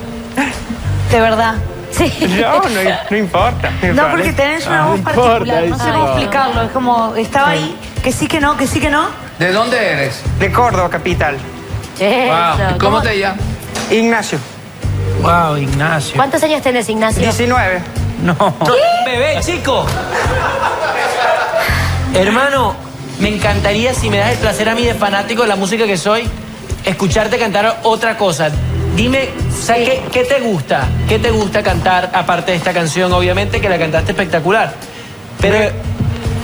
De 1.12 1.20
verdad. 1.22 1.56
Sí. 1.92 2.12
No, 2.42 2.60
no, 2.62 2.82
no 3.10 3.18
importa. 3.18 3.72
No, 3.94 4.10
porque 4.12 4.34
tenés 4.34 4.68
una 4.68 4.88
voz 4.88 4.98
importa, 4.98 5.22
particular, 5.22 5.64
no 5.70 5.78
sé 5.78 5.92
cómo 5.92 6.06
explicarlo. 6.08 6.62
Es 6.64 6.72
como, 6.72 7.16
estaba 7.16 7.50
ahí, 7.50 7.78
que 8.04 8.12
sí, 8.12 8.28
que 8.28 8.42
no, 8.42 8.58
que 8.58 8.68
sí, 8.68 8.82
que 8.82 8.90
no. 8.90 9.08
¿De 9.40 9.52
dónde 9.54 9.78
eres? 9.94 10.22
De 10.40 10.52
Córdoba, 10.52 10.90
capital. 10.90 11.38
Eso. 11.98 12.78
¿Cómo 12.80 13.02
te 13.02 13.18
llamas? 13.18 13.40
Ignacio. 13.92 14.40
Wow, 15.22 15.56
Ignacio. 15.58 16.16
¿Cuántos 16.18 16.44
años 16.44 16.62
tenés, 16.62 16.90
Ignacio? 16.90 17.22
19. 17.22 17.82
No. 18.24 18.36
Bebé, 19.06 19.40
chico. 19.42 19.86
Hermano, 22.14 22.76
me 23.20 23.30
encantaría, 23.30 23.94
si 23.94 24.10
me 24.10 24.18
das 24.18 24.32
el 24.32 24.38
placer 24.38 24.68
a 24.70 24.76
mí 24.76 24.86
de 24.86 24.94
fanático 24.94 25.44
de 25.44 25.48
la 25.50 25.56
música 25.56 25.86
que 25.86 25.98
soy, 25.98 26.28
escucharte 26.86 27.38
cantar 27.38 27.80
otra 27.84 28.18
cosa. 28.18 28.50
dime, 28.96 29.30
o 29.50 29.64
sea, 29.66 29.76
¿qué, 29.76 30.02
qué 30.12 30.24
te 30.24 30.40
gusta? 30.40 30.88
¿Qué 31.08 31.20
te 31.20 31.32
gusta 31.32 31.62
cantar 31.64 32.12
aparte 32.14 32.52
de 32.52 32.58
esta 32.58 32.72
canción? 32.74 33.12
Obviamente 33.14 33.60
que 33.60 33.68
la 33.70 33.78
cantaste 33.78 34.12
espectacular. 34.12 34.74
Pero 35.42 35.72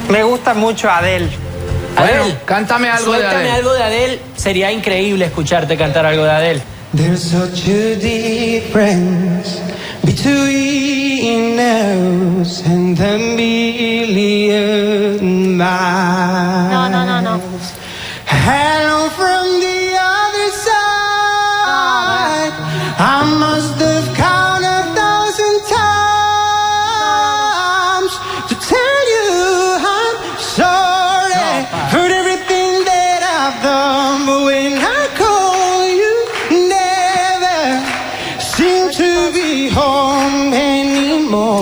Me 0.10 0.24
gusta 0.24 0.54
mucho 0.54 0.90
Adele. 0.90 1.30
Adele, 1.96 2.38
cántame 2.46 2.90
algo 2.90 3.12
de 3.14 3.20
suéltame 3.20 3.36
Adele. 3.44 3.52
algo 3.58 3.74
de 3.74 3.84
Adele. 3.84 4.20
Sería 4.36 4.72
increíble 4.72 5.26
escucharte 5.26 5.78
cantar 5.78 6.06
algo 6.06 6.24
de 6.24 6.32
Adele. 6.32 6.62
There's 6.96 7.22
such 7.24 7.68
a 7.70 7.96
difference 7.96 9.62
between 10.04 11.58
us 11.60 12.62
and 12.66 12.98
the 12.98 13.18
million 14.32 15.56
miles. 15.58 16.72
No, 16.72 16.90
no, 16.90 17.06
no, 17.06 17.22
no. 17.22 17.40
Hello 18.28 19.01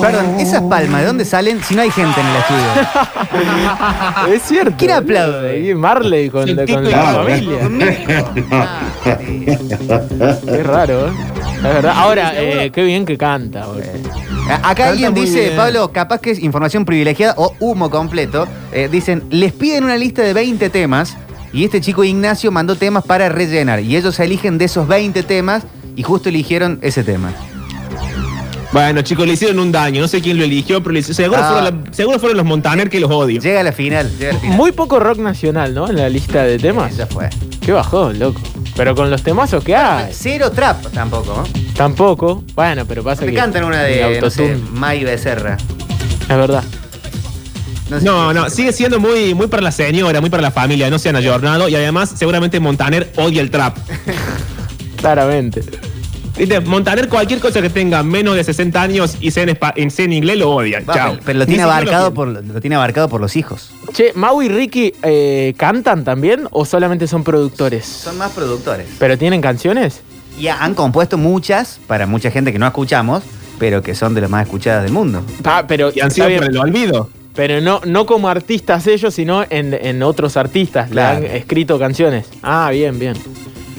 Perdón, 0.00 0.40
esas 0.40 0.62
palmas, 0.62 1.00
¿de 1.00 1.06
dónde 1.06 1.24
salen 1.24 1.62
si 1.62 1.74
no 1.74 1.82
hay 1.82 1.90
gente 1.90 2.20
en 2.20 2.26
el 2.26 2.36
estudio? 2.36 2.70
Es 4.34 4.42
cierto. 4.42 4.74
¿Quién 4.78 4.90
aplaude? 4.92 5.50
Ahí 5.50 5.74
Marley 5.74 6.28
con, 6.30 6.48
y 6.48 6.54
la 6.54 6.66
familia. 6.66 6.96
Qué 10.46 10.62
raro, 10.62 11.08
¿eh? 11.08 11.12
Verdad. 11.62 11.92
Ahora, 11.96 12.32
eh, 12.36 12.70
qué 12.72 12.82
bien 12.84 13.04
que 13.04 13.16
canta. 13.18 13.66
boludo. 13.66 13.82
A- 14.48 14.70
Acá 14.70 14.88
alguien 14.88 15.14
dice, 15.14 15.40
bien. 15.46 15.56
Pablo, 15.56 15.92
capaz 15.92 16.20
que 16.20 16.30
es 16.32 16.38
información 16.40 16.84
privilegiada 16.84 17.34
o 17.36 17.54
humo 17.60 17.90
completo. 17.90 18.46
Eh, 18.72 18.88
dicen, 18.90 19.24
les 19.30 19.52
piden 19.52 19.84
una 19.84 19.96
lista 19.96 20.22
de 20.22 20.32
20 20.32 20.70
temas 20.70 21.16
y 21.52 21.64
este 21.64 21.80
chico 21.80 22.04
Ignacio 22.04 22.50
mandó 22.50 22.76
temas 22.76 23.04
para 23.04 23.28
rellenar. 23.28 23.80
Y 23.80 23.96
ellos 23.96 24.18
eligen 24.20 24.58
de 24.58 24.64
esos 24.66 24.88
20 24.88 25.22
temas 25.22 25.62
y 25.96 26.02
justo 26.02 26.28
eligieron 26.28 26.78
ese 26.82 27.04
tema. 27.04 27.32
Bueno, 28.72 29.02
chicos, 29.02 29.26
le 29.26 29.32
hicieron 29.32 29.58
un 29.58 29.72
daño. 29.72 30.00
No 30.00 30.06
sé 30.06 30.20
quién 30.20 30.38
lo 30.38 30.44
eligió, 30.44 30.80
pero 30.80 30.92
le 30.92 31.00
hizo- 31.00 31.12
seguro, 31.12 31.40
Ah. 31.42 31.48
fueron 31.60 31.64
la- 31.84 31.92
seguro 31.92 32.18
fueron 32.20 32.36
los 32.36 32.46
Montaner 32.46 32.88
que 32.88 33.00
los 33.00 33.10
odio. 33.10 33.40
Llega 33.40 33.60
a 33.60 33.64
la 33.64 33.72
final. 33.72 34.08
Llega 34.16 34.30
a 34.30 34.34
la 34.34 34.40
final. 34.40 34.56
Muy 34.56 34.70
poco 34.72 35.00
rock 35.00 35.18
nacional, 35.18 35.74
¿no? 35.74 35.88
En 35.90 35.96
la 35.96 36.08
lista 36.08 36.44
de 36.44 36.56
temas. 36.58 36.96
Ya 36.96 37.06
fue. 37.06 37.28
Qué 37.60 37.72
bajón, 37.72 38.18
loco. 38.20 38.40
Pero 38.76 38.94
con 38.94 39.10
los 39.10 39.22
temazos 39.22 39.64
que 39.64 39.74
hay. 39.74 40.12
Cero 40.12 40.52
trap 40.52 40.86
tampoco. 40.92 41.34
¿no? 41.36 41.74
Tampoco. 41.74 42.44
Bueno, 42.54 42.84
pero 42.86 43.02
pasa 43.02 43.22
Me 43.24 43.32
que. 43.32 43.36
cantan 43.36 43.64
una 43.64 43.84
el 43.86 43.94
de, 44.14 44.20
no 44.20 44.30
sé, 44.30 44.42
autotune. 44.44 44.70
May 44.78 45.02
Becerra. 45.04 45.56
Es 46.22 46.28
verdad. 46.28 46.62
sé 47.98 48.04
No, 48.04 48.28
qué- 48.28 48.34
no, 48.34 48.50
sigue 48.50 48.72
siendo 48.72 49.00
muy, 49.00 49.34
muy 49.34 49.48
para 49.48 49.62
la 49.62 49.72
señora, 49.72 50.20
muy 50.20 50.30
para 50.30 50.42
la 50.44 50.52
familia, 50.52 50.88
no 50.90 50.98
se 51.00 51.08
han 51.08 51.16
ayornado 51.16 51.68
y 51.68 51.74
además 51.74 52.12
seguramente 52.16 52.60
Montaner 52.60 53.12
odia 53.16 53.42
el 53.42 53.50
trap. 53.50 53.76
Claramente. 54.96 55.62
Viste, 56.40 56.60
Montaner 56.60 57.08
cualquier 57.08 57.38
cosa 57.38 57.60
que 57.60 57.68
tenga 57.70 58.02
menos 58.02 58.34
de 58.34 58.42
60 58.42 58.80
años 58.82 59.16
y 59.20 59.30
sea 59.30 59.42
en, 59.44 59.50
espa- 59.50 59.72
en- 59.76 59.90
sea 59.90 60.06
en 60.06 60.12
inglés 60.14 60.38
lo 60.38 60.50
odia. 60.50 60.80
Va, 60.88 60.94
Chao. 60.94 61.10
pero, 61.12 61.22
pero 61.26 61.38
lo 61.40 61.46
tiene 61.46 61.62
abarcado 61.62 62.06
lo 62.08 62.14
por 62.14 62.28
lo 62.28 62.60
tiene 62.60 62.76
abarcado 62.76 63.08
por 63.10 63.20
los 63.20 63.36
hijos. 63.36 63.70
Che, 63.92 64.12
Mau 64.14 64.40
y 64.40 64.48
Ricky 64.48 64.94
eh, 65.02 65.52
cantan 65.58 66.02
también 66.02 66.48
o 66.50 66.64
solamente 66.64 67.06
son 67.06 67.24
productores? 67.24 67.84
Son 67.84 68.16
más 68.16 68.30
productores. 68.32 68.86
¿Pero 68.98 69.18
tienen 69.18 69.40
canciones? 69.42 70.00
Y 70.38 70.48
han 70.48 70.74
compuesto 70.74 71.18
muchas 71.18 71.78
para 71.86 72.06
mucha 72.06 72.30
gente 72.30 72.52
que 72.52 72.58
no 72.58 72.66
escuchamos, 72.66 73.22
pero 73.58 73.82
que 73.82 73.94
son 73.94 74.14
de 74.14 74.22
las 74.22 74.30
más 74.30 74.44
escuchadas 74.46 74.82
del 74.82 74.92
mundo. 74.92 75.22
Ah, 75.44 75.64
pero, 75.68 75.92
Y 75.94 76.00
han 76.00 76.10
sido 76.10 76.28
por 76.30 76.44
el 76.44 76.56
olvido. 76.56 77.10
pero 77.34 77.60
no, 77.60 77.82
no 77.84 78.06
como 78.06 78.30
artistas 78.30 78.86
ellos, 78.86 79.12
sino 79.12 79.44
en, 79.50 79.74
en 79.74 80.02
otros 80.02 80.38
artistas. 80.38 80.88
Claro. 80.88 81.20
Le 81.20 81.28
han 81.28 81.36
escrito 81.36 81.78
canciones. 81.78 82.28
Ah, 82.42 82.70
bien, 82.72 82.98
bien. 82.98 83.14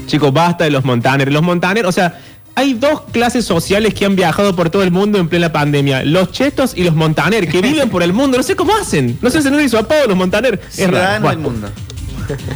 Chicos, 0.05 0.31
basta 0.33 0.65
de 0.65 0.71
los 0.71 0.83
Montaner. 0.85 1.31
Los 1.31 1.41
Montaner, 1.41 1.85
o 1.85 1.91
sea, 1.91 2.19
hay 2.55 2.73
dos 2.73 3.01
clases 3.11 3.45
sociales 3.45 3.93
que 3.93 4.05
han 4.05 4.15
viajado 4.15 4.55
por 4.55 4.69
todo 4.69 4.83
el 4.83 4.91
mundo 4.91 5.17
en 5.19 5.27
plena 5.29 5.51
pandemia. 5.51 6.03
Los 6.03 6.31
chetos 6.31 6.73
y 6.75 6.83
los 6.83 6.95
Montaner, 6.95 7.47
que 7.47 7.61
viven 7.61 7.89
por 7.89 8.03
el 8.03 8.13
mundo. 8.13 8.37
No 8.37 8.43
sé 8.43 8.55
cómo 8.55 8.73
hacen. 8.75 9.17
No 9.21 9.29
sé 9.29 9.41
si 9.41 9.49
no 9.49 9.59
hizo 9.61 9.77
apodo 9.77 10.07
los 10.07 10.17
Montaner. 10.17 10.59
Es 10.77 10.89
raro. 10.89 11.21
Bueno. 11.23 11.41
mundo. 11.41 11.69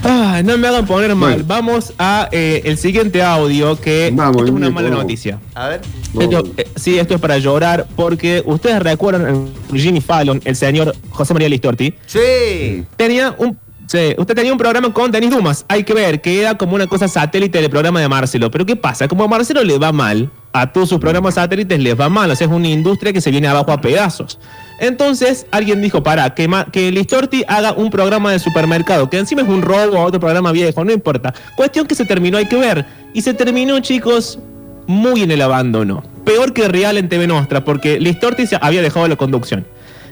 Ay, 0.03 0.43
no 0.43 0.57
me 0.57 0.67
hagan 0.69 0.85
poner 0.85 1.13
mal. 1.15 1.31
Bueno. 1.33 1.45
Vamos 1.47 1.93
a 1.97 2.29
eh, 2.31 2.61
el 2.63 2.77
siguiente 2.77 3.21
audio 3.21 3.79
que 3.79 4.09
Vamos, 4.13 4.37
esto 4.37 4.45
es 4.45 4.51
una 4.51 4.69
mala 4.69 4.87
vamos. 4.89 5.03
noticia. 5.03 5.39
A 5.53 5.67
ver. 5.69 5.81
Esto- 6.17 6.43
eh, 6.57 6.67
sí, 6.77 6.97
esto 6.97 7.15
es 7.15 7.19
para 7.19 7.37
llorar 7.39 7.85
porque 7.95 8.41
ustedes 8.45 8.81
recuerdan 8.81 9.25
a 9.73 9.75
Jimmy 9.77 9.99
Fallon, 9.99 10.41
el 10.45 10.55
señor 10.55 10.95
José 11.09 11.33
María 11.33 11.49
Listorti, 11.49 11.93
Sí. 12.05 12.85
tenía 12.95 13.35
un 13.37 13.57
sí, 13.87 14.15
usted 14.17 14.35
tenía 14.35 14.51
un 14.51 14.57
programa 14.57 14.91
con 14.93 15.11
Denis 15.11 15.31
Dumas. 15.31 15.65
Hay 15.67 15.83
que 15.83 15.93
ver 15.93 16.21
que 16.21 16.41
era 16.41 16.55
como 16.57 16.75
una 16.75 16.87
cosa 16.87 17.07
satélite 17.07 17.61
del 17.61 17.69
programa 17.69 17.99
de 18.01 18.07
Marcelo. 18.07 18.51
Pero 18.51 18.65
¿qué 18.65 18.75
pasa? 18.75 19.07
Como 19.07 19.23
a 19.23 19.27
Marcelo 19.27 19.63
le 19.63 19.77
va 19.77 19.91
mal, 19.91 20.29
a 20.53 20.71
todos 20.71 20.89
sus 20.89 20.99
programas 20.99 21.35
satélites 21.35 21.79
les 21.79 21.99
va 21.99 22.09
mal. 22.09 22.31
O 22.31 22.35
sea, 22.35 22.47
es 22.47 22.53
una 22.53 22.67
industria 22.67 23.11
que 23.11 23.21
se 23.21 23.31
viene 23.31 23.47
abajo 23.47 23.71
a 23.71 23.81
pedazos. 23.81 24.39
Entonces, 24.79 25.45
alguien 25.51 25.81
dijo, 25.81 26.03
para, 26.03 26.33
que, 26.33 26.49
que 26.71 26.91
Listorti 26.91 27.43
haga 27.47 27.73
un 27.73 27.89
programa 27.89 28.31
de 28.31 28.39
supermercado, 28.39 29.09
que 29.09 29.17
encima 29.17 29.41
es 29.41 29.47
un 29.47 29.61
robo 29.61 29.97
a 29.97 30.05
otro 30.05 30.19
programa 30.19 30.51
viejo, 30.51 30.83
no 30.83 30.91
importa. 30.91 31.33
Cuestión 31.55 31.87
que 31.87 31.95
se 31.95 32.05
terminó, 32.05 32.37
hay 32.37 32.45
que 32.45 32.57
ver. 32.57 32.85
Y 33.13 33.21
se 33.21 33.33
terminó, 33.33 33.79
chicos, 33.79 34.39
muy 34.87 35.23
en 35.23 35.31
el 35.31 35.41
abandono. 35.41 36.03
Peor 36.25 36.53
que 36.53 36.67
Real 36.67 36.97
en 36.97 37.09
TV 37.09 37.27
Nostra, 37.27 37.63
porque 37.63 37.99
Listorti 37.99 38.45
había 38.59 38.81
dejado 38.81 39.07
la 39.07 39.15
conducción. 39.15 39.65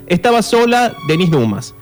Estaba 0.08 0.42
sola 0.42 0.94
Denis 1.08 1.32
Dumas. 1.32 1.74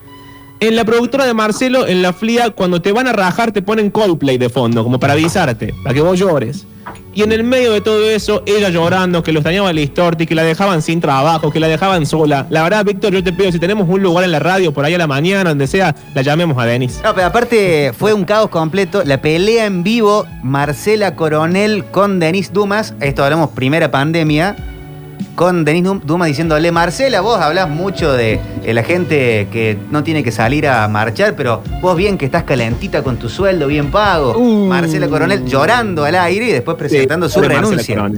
En 0.62 0.75
la 0.75 0.86
productora 0.86 1.25
de 1.25 1.34
Marcelo, 1.34 1.88
en 1.88 2.03
la 2.03 2.13
FLIA, 2.13 2.51
cuando 2.51 2.84
te 2.84 2.91
van 2.91 3.08
a 3.08 3.13
rajar, 3.13 3.51
te 3.51 3.63
ponen 3.63 3.89
Coldplay 3.89 4.38
de 4.38 4.48
fondo, 4.48 4.84
como 4.84 5.00
para 5.00 5.13
avisarte, 5.13 5.74
para 5.82 5.96
que 5.96 6.01
vos 6.01 6.20
llores. 6.20 6.68
Y 7.15 7.24
en 7.24 7.32
el 7.32 7.44
medio 7.44 7.72
de 7.72 7.82
todo 7.82 8.08
eso, 8.08 8.44
ella 8.46 8.70
llorando, 8.70 9.24
que 9.24 9.32
lo 9.32 9.39
extrañaba 9.39 9.74
Listorti, 9.74 10.27
que 10.27 10.36
la 10.36 10.44
dejaban 10.44 10.84
sin 10.84 11.01
trabajo, 11.01 11.50
que 11.50 11.60
la 11.60 11.68
dejaban 11.68 12.06
sola. 12.06 12.46
La 12.51 12.62
verdad, 12.62 12.86
Víctor, 12.86 13.12
yo 13.12 13.24
te 13.24 13.34
pido, 13.34 13.51
si 13.51 13.58
tenemos 13.58 13.89
un 13.89 14.03
lugar 14.03 14.24
en 14.24 14.32
la 14.32 14.38
radio, 14.38 14.72
por 14.72 14.86
ahí 14.86 14.94
a 14.94 15.00
la 15.00 15.08
mañana, 15.08 15.50
donde 15.50 15.65
sea, 15.65 15.96
la 16.13 16.22
llamemos 16.22 16.56
a 16.60 16.68
Denis. 16.68 17.01
No, 17.03 17.15
pero 17.15 17.25
aparte 17.25 17.91
fue 17.98 18.13
un 18.13 18.24
caos 18.24 18.50
completo. 18.50 19.01
La 19.03 19.20
pelea 19.20 19.65
en 19.65 19.82
vivo, 19.82 20.27
Marcela 20.44 21.15
Coronel 21.15 21.86
con 21.86 22.20
Denis 22.20 22.53
Dumas. 22.53 22.94
Esto 23.00 23.24
hablamos 23.24 23.50
primera 23.50 23.89
pandemia. 23.89 24.56
Con 25.35 25.63
Denis 25.65 25.83
Dum- 25.83 26.01
Dumas 26.03 26.27
diciéndole, 26.27 26.71
Marcela, 26.71 27.21
vos 27.21 27.39
hablas 27.39 27.69
mucho 27.69 28.11
de 28.13 28.39
la 28.65 28.83
gente 28.83 29.47
que 29.51 29.77
no 29.89 30.03
tiene 30.03 30.23
que 30.23 30.31
salir 30.31 30.67
a 30.67 30.88
marchar, 30.88 31.35
pero 31.35 31.63
vos 31.81 31.95
bien 31.97 32.17
que 32.17 32.25
estás 32.25 32.43
calentita 32.43 33.01
con 33.01 33.17
tu 33.17 33.29
sueldo 33.29 33.67
bien 33.67 33.89
pago. 33.91 34.39
Marcela 34.67 35.07
Coronel 35.07 35.45
llorando 35.45 36.03
al 36.03 36.15
aire 36.15 36.50
y 36.50 36.51
después 36.51 36.77
presentando 36.77 37.27
Sí, 37.27 37.33
su 37.35 37.41
renuncia. 37.41 38.09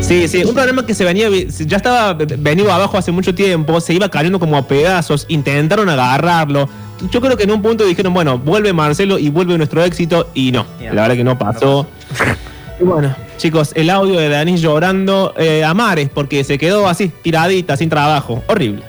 Sí, 0.00 0.28
sí, 0.28 0.44
un 0.44 0.54
programa 0.54 0.86
que 0.86 0.94
se 0.94 1.04
venía, 1.04 1.28
ya 1.48 1.76
estaba 1.78 2.14
venido 2.14 2.72
abajo 2.72 2.96
hace 2.96 3.10
mucho 3.10 3.34
tiempo, 3.34 3.80
se 3.80 3.92
iba 3.92 4.08
cayendo 4.08 4.38
como 4.38 4.56
a 4.56 4.66
pedazos, 4.66 5.24
intentaron 5.28 5.88
agarrarlo. 5.88 6.68
Yo 7.10 7.20
creo 7.20 7.36
que 7.36 7.42
en 7.44 7.50
un 7.50 7.60
punto 7.60 7.84
dijeron, 7.84 8.14
bueno, 8.14 8.38
vuelve 8.38 8.72
Marcelo 8.72 9.18
y 9.18 9.30
vuelve 9.30 9.56
nuestro 9.58 9.82
éxito, 9.84 10.28
y 10.32 10.52
no, 10.52 10.64
la 10.80 11.02
verdad 11.02 11.16
que 11.16 11.24
no 11.24 11.36
pasó. 11.38 11.86
Y 12.78 12.84
bueno, 12.84 13.14
chicos, 13.38 13.72
el 13.74 13.88
audio 13.88 14.18
de 14.18 14.28
Danis 14.28 14.60
llorando 14.60 15.32
eh, 15.38 15.64
a 15.64 15.72
mares 15.72 16.10
porque 16.12 16.44
se 16.44 16.58
quedó 16.58 16.88
así, 16.88 17.08
tiradita, 17.22 17.76
sin 17.76 17.88
trabajo. 17.88 18.42
Horrible. 18.48 18.84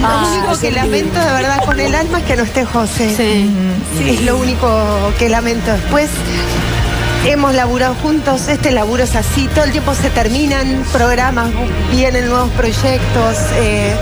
Lo 0.00 0.28
único 0.28 0.60
que 0.60 0.70
lamento 0.70 1.18
de 1.18 1.32
verdad 1.32 1.64
con 1.64 1.80
el 1.80 1.94
alma 1.94 2.18
es 2.18 2.24
que 2.24 2.36
no 2.36 2.42
esté 2.42 2.64
José. 2.64 3.14
Sí. 3.14 4.10
Es 4.10 4.22
lo 4.24 4.36
único 4.36 5.12
que 5.18 5.28
lamento. 5.28 5.72
Después 5.72 6.10
hemos 7.24 7.54
laburado 7.54 7.94
juntos, 8.02 8.48
este 8.48 8.70
laburo 8.70 9.04
es 9.04 9.16
así, 9.16 9.48
todo 9.54 9.64
el 9.64 9.72
tiempo 9.72 9.94
se 9.94 10.10
terminan 10.10 10.84
programas, 10.92 11.48
vienen 11.90 12.28
nuevos 12.28 12.50
proyectos. 12.50 13.36
eh, 13.54 13.94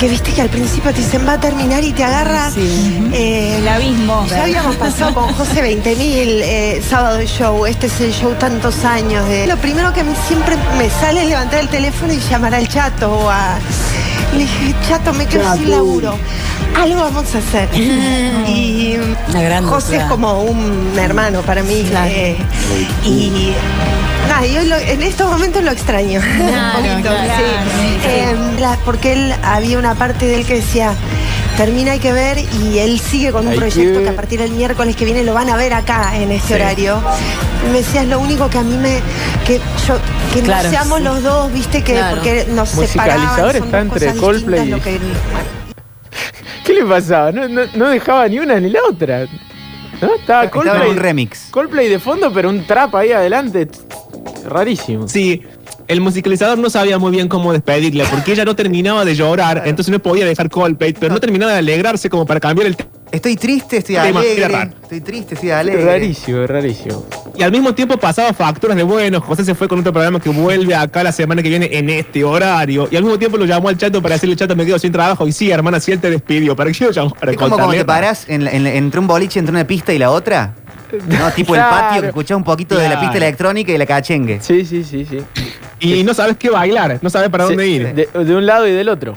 que 0.00 0.08
viste 0.10 0.30
que 0.32 0.42
al 0.42 0.50
principio 0.50 0.92
te 0.92 1.00
dicen 1.00 1.26
va 1.26 1.32
a 1.34 1.40
terminar 1.40 1.82
y 1.82 1.90
te 1.94 2.04
agarras. 2.04 2.52
eh, 2.58 3.56
El 3.60 3.66
abismo. 3.66 4.26
ya 4.28 4.42
habíamos 4.42 4.76
pasado 4.76 5.14
con 5.14 5.32
José 5.32 5.62
20.000 5.62 5.96
eh, 6.42 6.82
sábado 6.86 7.16
de 7.16 7.26
show, 7.26 7.64
este 7.64 7.86
es 7.86 7.98
el 8.02 8.12
show 8.12 8.34
tantos 8.34 8.84
años. 8.84 9.26
de- 9.26 9.46
Lo 9.46 9.56
primero 9.56 9.94
que 9.94 10.00
a 10.02 10.04
mí 10.04 10.12
siempre 10.28 10.54
me 10.76 10.90
sale 10.90 11.22
es 11.22 11.28
levantar 11.30 11.60
el 11.60 11.68
teléfono 11.68 12.12
y 12.12 12.18
llamar 12.18 12.54
al 12.54 12.68
chato 12.68 13.10
o 13.10 13.30
a... 13.30 13.56
Le 14.32 14.38
dije, 14.40 14.74
chato, 14.88 15.12
me 15.14 15.26
quedo 15.26 15.52
sin 15.54 15.70
laburo. 15.70 16.18
Algo 16.78 17.00
vamos 17.00 17.34
a 17.34 17.38
hacer. 17.38 17.68
y 17.74 18.96
Una 19.30 19.42
gran 19.42 19.66
José 19.66 19.92
dupla. 19.92 20.02
es 20.04 20.10
como 20.10 20.42
un 20.42 20.92
hermano 20.98 21.42
para 21.42 21.62
mí. 21.62 21.84
Claro. 21.88 22.10
eh, 22.14 22.36
y 23.04 23.52
nada, 24.28 24.44
yo 24.46 24.62
lo- 24.64 24.76
en 24.76 25.02
estos 25.02 25.30
momentos 25.30 25.62
lo 25.62 25.70
extraño. 25.70 26.20
Claro, 26.20 26.78
Un 26.78 26.90
poquito, 27.02 27.08
claro, 27.08 27.34
sí. 27.38 27.78
sí. 27.80 27.98
Eh, 28.04 28.36
la- 28.58 28.76
porque 28.84 29.12
él 29.14 29.34
había 29.42 29.78
una 29.78 29.94
parte 29.94 30.26
de 30.26 30.36
él 30.36 30.46
que 30.46 30.54
decía. 30.56 30.92
Termina 31.56 31.92
hay 31.92 32.00
que 32.00 32.12
ver 32.12 32.36
y 32.38 32.78
él 32.80 33.00
sigue 33.00 33.32
con 33.32 33.46
un 33.46 33.52
Hay 33.52 33.58
proyecto 33.58 34.02
que, 34.02 34.08
a 34.10 34.14
partir 34.14 34.38
del 34.40 34.50
miércoles 34.52 34.94
que 34.94 35.06
viene 35.06 35.24
lo 35.24 35.32
van 35.32 35.48
a 35.48 35.56
ver 35.56 35.72
acá 35.72 36.14
en 36.14 36.30
este 36.30 36.54
horario. 36.54 37.02
Me 37.72 37.78
decía, 37.78 38.02
es 38.02 38.08
lo 38.08 38.20
único 38.20 38.50
que 38.50 38.58
a 38.58 38.62
mí 38.62 38.76
me. 38.76 39.00
que 39.46 39.58
yo 39.88 39.96
que 40.34 40.42
Claro, 40.42 40.64
no 40.64 40.70
seamos 40.70 40.98
sí. 40.98 41.04
los 41.04 41.22
dos, 41.22 41.52
viste, 41.52 41.82
que 41.82 41.94
Claro. 41.94 42.16
porque 42.16 42.46
nos 42.50 42.74
Musicalizador 42.74 43.52
separaban. 43.54 43.64
está 43.64 44.06
entre 44.06 44.20
Coldplay 44.20 44.68
lo 44.68 44.80
que- 44.82 45.00
¿Qué 46.64 46.72
le 46.74 46.84
pasaba? 46.84 47.32
No, 47.32 47.48
no, 47.48 47.62
no 47.74 47.88
dejaba 47.88 48.28
ni 48.28 48.38
una 48.38 48.60
ni 48.60 48.68
la 48.68 48.80
otra. 48.90 49.20
¿No? 50.02 50.14
Estaba 50.14 50.44
Estaba 50.44 50.50
Coldplay, 50.50 50.90
un 50.90 50.96
remix. 50.98 51.48
Coldplay 51.50 51.88
de 51.88 51.98
fondo, 51.98 52.30
pero 52.34 52.50
un 52.50 52.66
trap 52.66 52.94
ahí 52.96 53.12
adelante. 53.12 53.66
Rarísimo. 54.46 55.08
Sí, 55.08 55.42
el 55.88 56.00
musicalizador 56.00 56.58
no 56.58 56.70
sabía 56.70 56.98
muy 56.98 57.10
bien 57.12 57.28
cómo 57.28 57.52
despedirla, 57.52 58.04
porque 58.10 58.32
ella 58.32 58.44
no 58.44 58.56
terminaba 58.56 59.04
de 59.04 59.14
llorar, 59.14 59.62
entonces 59.66 59.92
no 59.92 59.98
podía 59.98 60.24
dejar 60.24 60.50
Coldplay, 60.50 60.94
pero 60.98 61.12
no 61.14 61.20
terminaba 61.20 61.52
de 61.52 61.58
alegrarse 61.58 62.10
como 62.10 62.26
para 62.26 62.40
cambiar 62.40 62.66
el... 62.68 62.76
Estoy 63.12 63.36
triste, 63.36 63.76
estoy 63.78 63.94
Tema, 63.94 64.18
alegre. 64.20 64.70
Estoy 64.82 65.00
triste, 65.00 65.34
estoy 65.36 65.50
alegre. 65.50 65.84
Rarísimo, 65.84 66.44
rarísimo. 66.46 67.06
Y 67.38 67.42
al 67.42 67.52
mismo 67.52 67.72
tiempo 67.72 67.96
pasaba 67.98 68.32
facturas 68.32 68.76
de 68.76 68.82
bueno, 68.82 69.20
José 69.20 69.44
se 69.44 69.54
fue 69.54 69.68
con 69.68 69.78
otro 69.78 69.92
programa 69.92 70.18
que 70.18 70.28
vuelve 70.28 70.74
acá 70.74 71.04
la 71.04 71.12
semana 71.12 71.40
que 71.42 71.48
viene 71.48 71.68
en 71.70 71.88
este 71.88 72.24
horario, 72.24 72.88
y 72.90 72.96
al 72.96 73.04
mismo 73.04 73.18
tiempo 73.18 73.36
lo 73.38 73.44
llamó 73.44 73.68
al 73.68 73.78
chato 73.78 74.02
para 74.02 74.16
decirle, 74.16 74.34
chato, 74.34 74.56
me 74.56 74.66
quedo 74.66 74.78
sin 74.78 74.90
trabajo, 74.90 75.26
y 75.28 75.32
sí, 75.32 75.50
hermana, 75.50 75.78
si 75.78 75.92
él 75.92 76.00
te 76.00 76.10
despidió, 76.10 76.56
¿para 76.56 76.72
qué 76.72 76.84
lo 76.84 76.90
llamó? 76.90 77.10
Para 77.10 77.30
Es 77.30 77.38
como 77.38 77.50
cuando 77.56 77.76
contarle? 77.76 78.16
te 78.24 78.34
en 78.34 78.46
en 78.48 78.64
la- 78.64 78.74
entre 78.74 78.98
un 79.00 79.06
boliche, 79.06 79.38
entre 79.38 79.52
una 79.52 79.66
pista 79.66 79.92
y 79.92 79.98
la 79.98 80.10
otra. 80.10 80.54
No, 81.06 81.30
tipo 81.34 81.54
el 81.54 81.60
patio 81.62 82.02
que 82.02 82.08
escuchás 82.08 82.36
un 82.36 82.44
poquito 82.44 82.76
de 82.76 82.88
la 82.88 83.00
pista 83.00 83.16
electrónica 83.16 83.72
y 83.72 83.78
la 83.78 83.86
cachengue. 83.86 84.40
Sí, 84.40 84.64
sí, 84.64 84.84
sí, 84.84 85.06
sí. 85.08 85.18
Y 85.80 86.02
no 86.04 86.14
sabes 86.14 86.36
qué 86.36 86.50
bailar, 86.50 86.98
no 87.02 87.10
sabes 87.10 87.28
para 87.30 87.44
dónde 87.44 87.66
ir. 87.68 87.94
De, 87.94 88.06
de 88.24 88.34
un 88.36 88.46
lado 88.46 88.66
y 88.66 88.72
del 88.72 88.88
otro. 88.88 89.16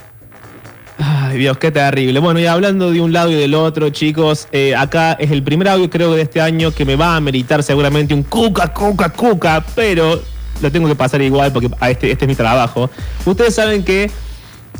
Ay, 1.02 1.38
Dios, 1.38 1.56
qué 1.56 1.70
terrible. 1.70 2.18
Bueno, 2.20 2.40
y 2.40 2.46
hablando 2.46 2.90
de 2.90 3.00
un 3.00 3.12
lado 3.12 3.30
y 3.30 3.34
del 3.34 3.54
otro, 3.54 3.88
chicos, 3.90 4.48
eh, 4.52 4.74
acá 4.76 5.12
es 5.14 5.30
el 5.30 5.42
primer 5.42 5.68
audio, 5.68 5.88
creo, 5.88 6.12
de 6.14 6.22
este 6.22 6.40
año 6.42 6.72
que 6.72 6.84
me 6.84 6.96
va 6.96 7.16
a 7.16 7.20
meritar 7.20 7.62
seguramente 7.62 8.12
un 8.12 8.22
cuca, 8.22 8.68
cuca, 8.68 9.08
cuca, 9.08 9.64
pero 9.74 10.20
lo 10.60 10.70
tengo 10.70 10.88
que 10.88 10.94
pasar 10.94 11.22
igual 11.22 11.52
porque 11.52 11.70
a 11.80 11.90
este, 11.90 12.10
este 12.10 12.26
es 12.26 12.28
mi 12.28 12.34
trabajo. 12.34 12.90
Ustedes 13.24 13.54
saben 13.54 13.82
que 13.82 14.10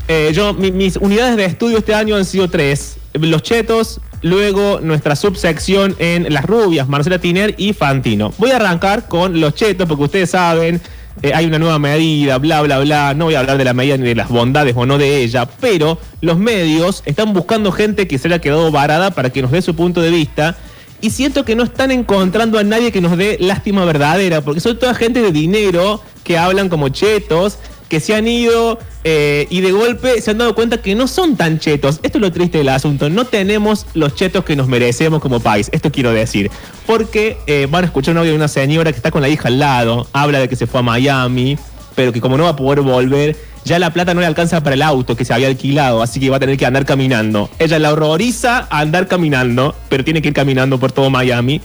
eh, 0.09 0.31
yo, 0.35 0.53
mi- 0.53 0.73
mis 0.73 0.97
unidades 0.97 1.37
de 1.39 1.47
estudio 1.47 1.79
este 1.79 1.95
año 1.95 2.17
han 2.17 2.27
sido 2.27 2.51
tres. 2.51 2.99
Los 3.15 3.43
chetos, 3.43 3.99
luego 4.23 4.81
nuestra 4.81 5.17
subsección 5.17 5.97
en 5.99 6.33
las 6.33 6.45
rubias, 6.45 6.89
Marcela 6.89 7.19
Tiner 7.19 7.55
y 7.57 7.73
Fantino. 7.73 8.33
Voy 8.39 8.51
a 8.51 8.57
arrancar 8.57 9.09
con 9.09 9.41
los 9.41 9.55
chetos 9.55 9.89
porque 9.89 10.05
ustedes 10.05 10.31
saben, 10.31 10.81
eh, 11.23 11.33
hay 11.35 11.47
una 11.47 11.59
nueva 11.59 11.79
medida, 11.79 12.39
bla, 12.39 12.63
bla, 12.63 12.79
bla. 12.79 13.15
No 13.15 13.27
voy 13.27 13.35
a 13.35 13.41
hablar 13.41 13.59
de 13.59 13.65
la 13.65 13.75
medida 13.75 13.97
ni 13.97 14.05
de 14.05 14.15
las 14.15 14.29
bondades 14.29 14.75
o 14.77 14.87
no 14.87 14.97
de 14.97 15.23
ella, 15.23 15.47
pero 15.61 15.99
los 16.21 16.39
medios 16.39 17.03
están 17.05 17.33
buscando 17.33 17.73
gente 17.73 18.09
que 18.09 18.19
se 18.19 18.29
haya 18.29 18.41
quedado 18.41 18.71
varada 18.71 19.11
para 19.11 19.31
que 19.31 19.43
nos 19.43 19.51
dé 19.51 19.61
su 19.63 19.75
punto 19.75 20.01
de 20.01 20.11
vista. 20.11 20.57
Y 21.03 21.11
siento 21.11 21.45
que 21.45 21.57
no 21.57 21.65
están 21.65 21.91
encontrando 21.91 22.59
a 22.59 22.63
nadie 22.63 22.93
que 22.93 23.01
nos 23.01 23.17
dé 23.17 23.39
lástima 23.41 23.85
verdadera, 23.87 24.43
porque 24.43 24.61
son 24.61 24.79
toda 24.79 24.95
gente 24.95 25.23
de 25.23 25.33
dinero 25.33 26.03
que 26.25 26.37
hablan 26.37 26.69
como 26.69 26.91
chetos, 26.91 27.59
que 27.91 28.01
se 28.01 28.15
han 28.15 28.27
ido 28.29 28.79
eh, 29.03 29.47
y 29.51 29.61
de 29.61 29.73
golpe 29.73 30.23
se 30.23 30.31
han 30.31 30.39
dado 30.39 30.55
cuenta 30.55 30.81
que 30.81 30.95
no 30.95 31.09
son 31.09 31.37
tan 31.37 31.59
chetos. 31.59 31.99
Esto 32.03 32.19
es 32.19 32.23
lo 32.23 32.33
triste 32.33 32.59
del 32.59 32.69
asunto. 32.71 33.11
No 33.11 33.27
tenemos 33.27 33.85
los 33.95 34.15
chetos 34.15 34.45
que 34.45 34.57
nos 34.57 34.69
merecemos 34.69 35.21
como 35.21 35.41
país. 35.41 35.69
Esto 35.73 35.91
quiero 35.91 36.13
decir. 36.13 36.51
Porque 36.87 37.37
eh, 37.47 37.67
van 37.69 37.85
a 37.85 37.87
escuchar 37.89 38.13
un 38.13 38.19
audio 38.19 38.31
de 38.31 38.37
una 38.37 38.49
señora 38.49 38.93
que 38.93 38.97
está 38.97 39.11
con 39.11 39.21
la 39.21 39.29
hija 39.29 39.49
al 39.49 39.59
lado, 39.59 40.07
habla 40.13 40.39
de 40.39 40.49
que 40.49 40.57
se 40.57 40.67
fue 40.67 40.81
a 40.81 40.83
Miami, 40.85 41.59
pero 41.97 42.13
que 42.13 42.21
como 42.21 42.39
no 42.39 42.45
va 42.45 42.51
a 42.51 42.57
poder 42.57 42.81
volver, 42.81 43.37
ya 43.65 43.79
la 43.81 43.93
plata 43.93 44.15
no 44.15 44.21
le 44.21 44.27
alcanza 44.27 44.63
para 44.63 44.75
el 44.75 44.83
auto 44.83 45.17
que 45.17 45.25
se 45.25 45.35
había 45.35 45.49
alquilado, 45.49 46.01
así 46.01 46.21
que 46.21 46.31
va 46.31 46.37
a 46.37 46.41
tener 46.41 46.57
que 46.57 46.67
andar 46.67 46.87
caminando. 46.87 47.51
Ella 47.59 47.79
la 47.81 47.93
horroriza 47.93 48.69
andar 48.71 49.09
caminando, 49.09 49.75
pero 49.89 50.05
tiene 50.05 50.23
que 50.23 50.29
ir 50.29 50.35
caminando 50.35 50.79
por 50.79 50.93
todo 50.93 51.11
Miami. 51.11 51.61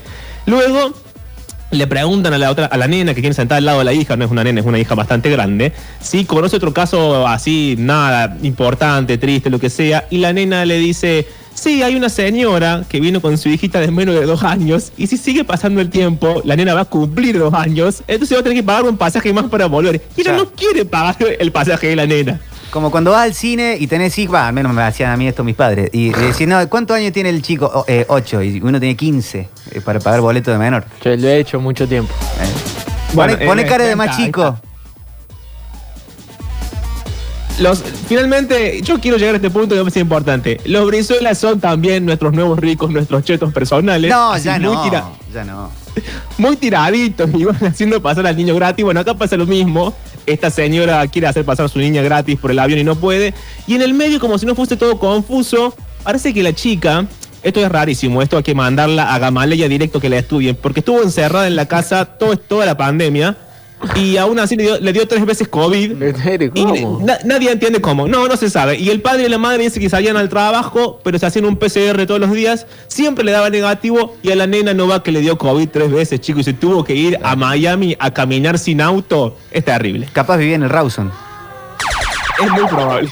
Luego 0.48 0.94
le 1.76 1.88
preguntan 1.88 2.34
a 2.34 2.38
la 2.38 2.52
otra, 2.52 2.66
a 2.66 2.78
la 2.78 2.88
nena 2.88 3.14
que 3.14 3.22
quiere 3.22 3.34
sentar 3.34 3.58
al 3.58 3.66
lado 3.66 3.80
de 3.80 3.86
la 3.86 3.94
hija, 3.94 4.16
no 4.16 4.26
es 4.26 4.32
una 4.32 4.44
nena, 4.44 4.60
es 4.60 4.66
una 4.66 4.80
hija 4.80 4.96
bastante 4.96 5.30
grande, 5.30 5.74
si 6.02 6.26
conoce 6.26 6.56
otro 6.56 6.74
caso 6.74 7.28
así, 7.28 7.76
nada, 7.78 8.38
importante, 8.44 9.18
triste, 9.18 9.50
lo 9.50 9.60
que 9.60 9.70
sea, 9.70 10.08
y 10.10 10.18
la 10.18 10.34
nena 10.34 10.66
le 10.66 10.78
dice, 10.78 11.28
sí, 11.54 11.84
hay 11.84 11.96
una 11.96 12.10
señora 12.10 12.84
que 12.88 13.00
vino 13.00 13.22
con 13.22 13.38
su 13.38 13.50
hijita 13.50 13.80
de 13.80 13.92
menos 13.92 14.16
de 14.16 14.26
dos 14.26 14.44
años, 14.44 14.92
y 14.98 15.08
si 15.08 15.18
sigue 15.18 15.44
pasando 15.44 15.82
el 15.82 15.90
tiempo, 15.90 16.42
la 16.46 16.56
nena 16.56 16.74
va 16.74 16.82
a 16.82 16.86
cumplir 16.86 17.38
dos 17.40 17.54
años, 17.54 18.04
entonces 18.08 18.36
va 18.36 18.42
a 18.42 18.44
tener 18.44 18.58
que 18.58 18.64
pagar 18.64 18.86
un 18.86 18.98
pasaje 18.98 19.34
más 19.34 19.46
para 19.46 19.68
volver. 19.68 20.02
Y 20.16 20.22
ella 20.22 20.34
no 20.34 20.50
quiere 20.52 20.86
pagar 20.86 21.18
el 21.40 21.52
pasaje 21.52 21.88
de 21.88 21.96
la 21.96 22.06
nena. 22.06 22.40
Como 22.76 22.92
cuando 22.92 23.12
vas 23.12 23.22
al 23.22 23.34
cine 23.34 23.78
y 23.80 23.88
tenés 23.88 24.18
hijos, 24.18 24.36
al 24.36 24.52
menos 24.52 24.74
me 24.74 24.82
hacían 24.82 25.10
a 25.10 25.16
mí 25.16 25.26
esto 25.30 25.46
mis 25.46 25.56
padres. 25.56 25.90
Y 25.94 26.10
decís, 26.10 26.46
no, 26.46 26.68
¿cuántos 26.68 26.98
años 26.98 27.14
tiene 27.14 27.30
el 27.30 27.42
chico? 27.42 27.72
Oh, 27.74 27.86
eh, 27.88 28.06
ocho. 28.10 28.42
Y 28.44 28.60
uno 28.62 28.82
tiene 28.82 28.98
15 28.98 29.48
eh, 29.72 29.80
para 29.80 30.02
pagar 30.02 30.20
boleto 30.20 30.52
de 30.52 30.58
menor. 30.58 30.84
Yo 31.02 31.16
lo 31.16 31.26
he 31.26 31.40
hecho 31.40 31.62
mucho 31.62 31.88
tiempo. 31.88 32.14
Eh. 32.42 32.48
Bueno, 33.14 33.32
Pone, 33.36 33.46
pone 33.46 33.62
eh, 33.62 33.66
cara 33.66 33.86
de 33.86 33.96
más 33.96 34.18
chico. 34.18 34.60
Los, 37.60 37.82
finalmente, 38.10 38.82
yo 38.82 39.00
quiero 39.00 39.16
llegar 39.16 39.36
a 39.36 39.38
este 39.38 39.50
punto 39.52 39.70
que 39.70 39.76
me 39.76 39.84
parece 39.84 40.02
importante. 40.02 40.60
Los 40.66 40.86
Brizuelas 40.86 41.38
son 41.38 41.62
también 41.62 42.06
nuestros 42.06 42.34
nuevos 42.34 42.60
ricos, 42.60 42.92
nuestros 42.92 43.24
chetos 43.24 43.54
personales. 43.54 44.12
No, 44.12 44.38
ya 44.38 44.60
no. 44.60 44.84
tira- 44.84 45.06
Ya 45.34 45.46
no. 45.46 45.72
muy 46.38 46.58
tiraditos 46.58 47.30
y 47.36 47.46
van 47.46 47.56
haciendo 47.68 48.02
pasar 48.02 48.28
al 48.28 48.36
niño 48.36 48.54
gratis. 48.54 48.84
Bueno, 48.84 49.00
acá 49.00 49.14
pasa 49.14 49.38
lo 49.38 49.46
mismo. 49.46 49.94
Esta 50.26 50.50
señora 50.50 51.06
quiere 51.08 51.28
hacer 51.28 51.46
pasar 51.46 51.66
a 51.66 51.70
su 51.70 51.80
niña 51.80 52.02
gratis 52.02 52.40
por 52.40 52.52
el 52.52 52.60
avión 52.60 52.80
y 52.80 52.84
no 52.84 52.96
puede. 52.96 53.34
Y 53.68 53.76
en 53.76 53.82
el 53.82 53.94
medio, 53.94 54.20
como 54.20 54.38
si 54.38 54.46
no 54.46 54.56
fuese 54.56 54.78
todo 54.78 55.00
confuso, 55.00 55.76
parece 56.04 56.34
que 56.34 56.44
la 56.44 56.54
chica, 56.54 57.06
esto 57.44 57.64
es 57.64 57.72
rarísimo, 57.72 58.22
esto 58.22 58.38
hay 58.38 58.44
que 58.44 58.56
mandarla 58.56 59.14
a 59.14 59.20
Gamaleya 59.20 59.68
directo 59.68 60.00
que 60.00 60.10
la 60.10 60.18
estudien, 60.18 60.56
porque 60.56 60.80
estuvo 60.80 61.02
encerrada 61.02 61.48
en 61.48 61.56
la 61.56 61.68
casa 61.68 62.06
todo, 62.06 62.38
toda 62.38 62.66
la 62.66 62.78
pandemia 62.78 63.38
y 63.96 64.18
aún 64.18 64.40
así 64.40 64.56
le 64.56 64.64
dio, 64.64 64.80
le 64.80 64.94
dio 64.94 65.08
tres 65.08 65.26
veces 65.26 65.48
COVID. 65.48 65.92
Y 66.56 66.64
¿Cómo? 66.64 67.00
na- 67.06 67.20
nadie 67.24 67.52
entiende 67.52 67.82
cómo. 67.82 68.08
No, 68.08 68.28
no 68.28 68.36
se 68.38 68.50
sabe. 68.50 68.78
Y 68.78 68.90
el 68.90 69.02
padre 69.02 69.26
y 69.26 69.30
la 69.30 69.38
madre 69.38 69.64
dicen 69.64 69.82
que 69.82 69.90
salían 69.90 70.18
al 70.18 70.30
trabajo, 70.30 71.00
pero 71.04 71.20
se 71.20 71.26
hacían 71.26 71.46
un 71.46 71.58
PCR 71.58 72.06
todos 72.08 72.20
los 72.20 72.32
días. 72.32 72.66
Siempre 72.88 73.24
le 73.26 73.32
daba 73.32 73.50
negativo 73.50 74.16
y 74.24 74.32
a 74.32 74.36
la 74.36 74.48
nena 74.48 74.74
no 74.74 74.88
va 74.88 75.04
que 75.04 75.12
le 75.12 75.20
dio 75.22 75.38
COVID 75.38 75.70
tres 75.70 75.92
veces, 75.92 76.20
chicos. 76.22 76.42
Y 76.42 76.44
se 76.46 76.54
tuvo 76.54 76.84
que 76.84 76.96
ir 76.96 77.20
a 77.22 77.36
Miami 77.36 77.96
a 78.00 78.12
caminar 78.12 78.58
sin 78.60 78.82
auto. 78.82 79.38
Es 79.52 79.64
terrible. 79.66 80.08
Capaz 80.14 80.38
vivía 80.38 80.56
en 80.56 80.64
el 80.64 80.70
Rawson. 80.70 81.12
Es 82.44 82.52
muy 82.52 82.68
probable. 82.68 83.10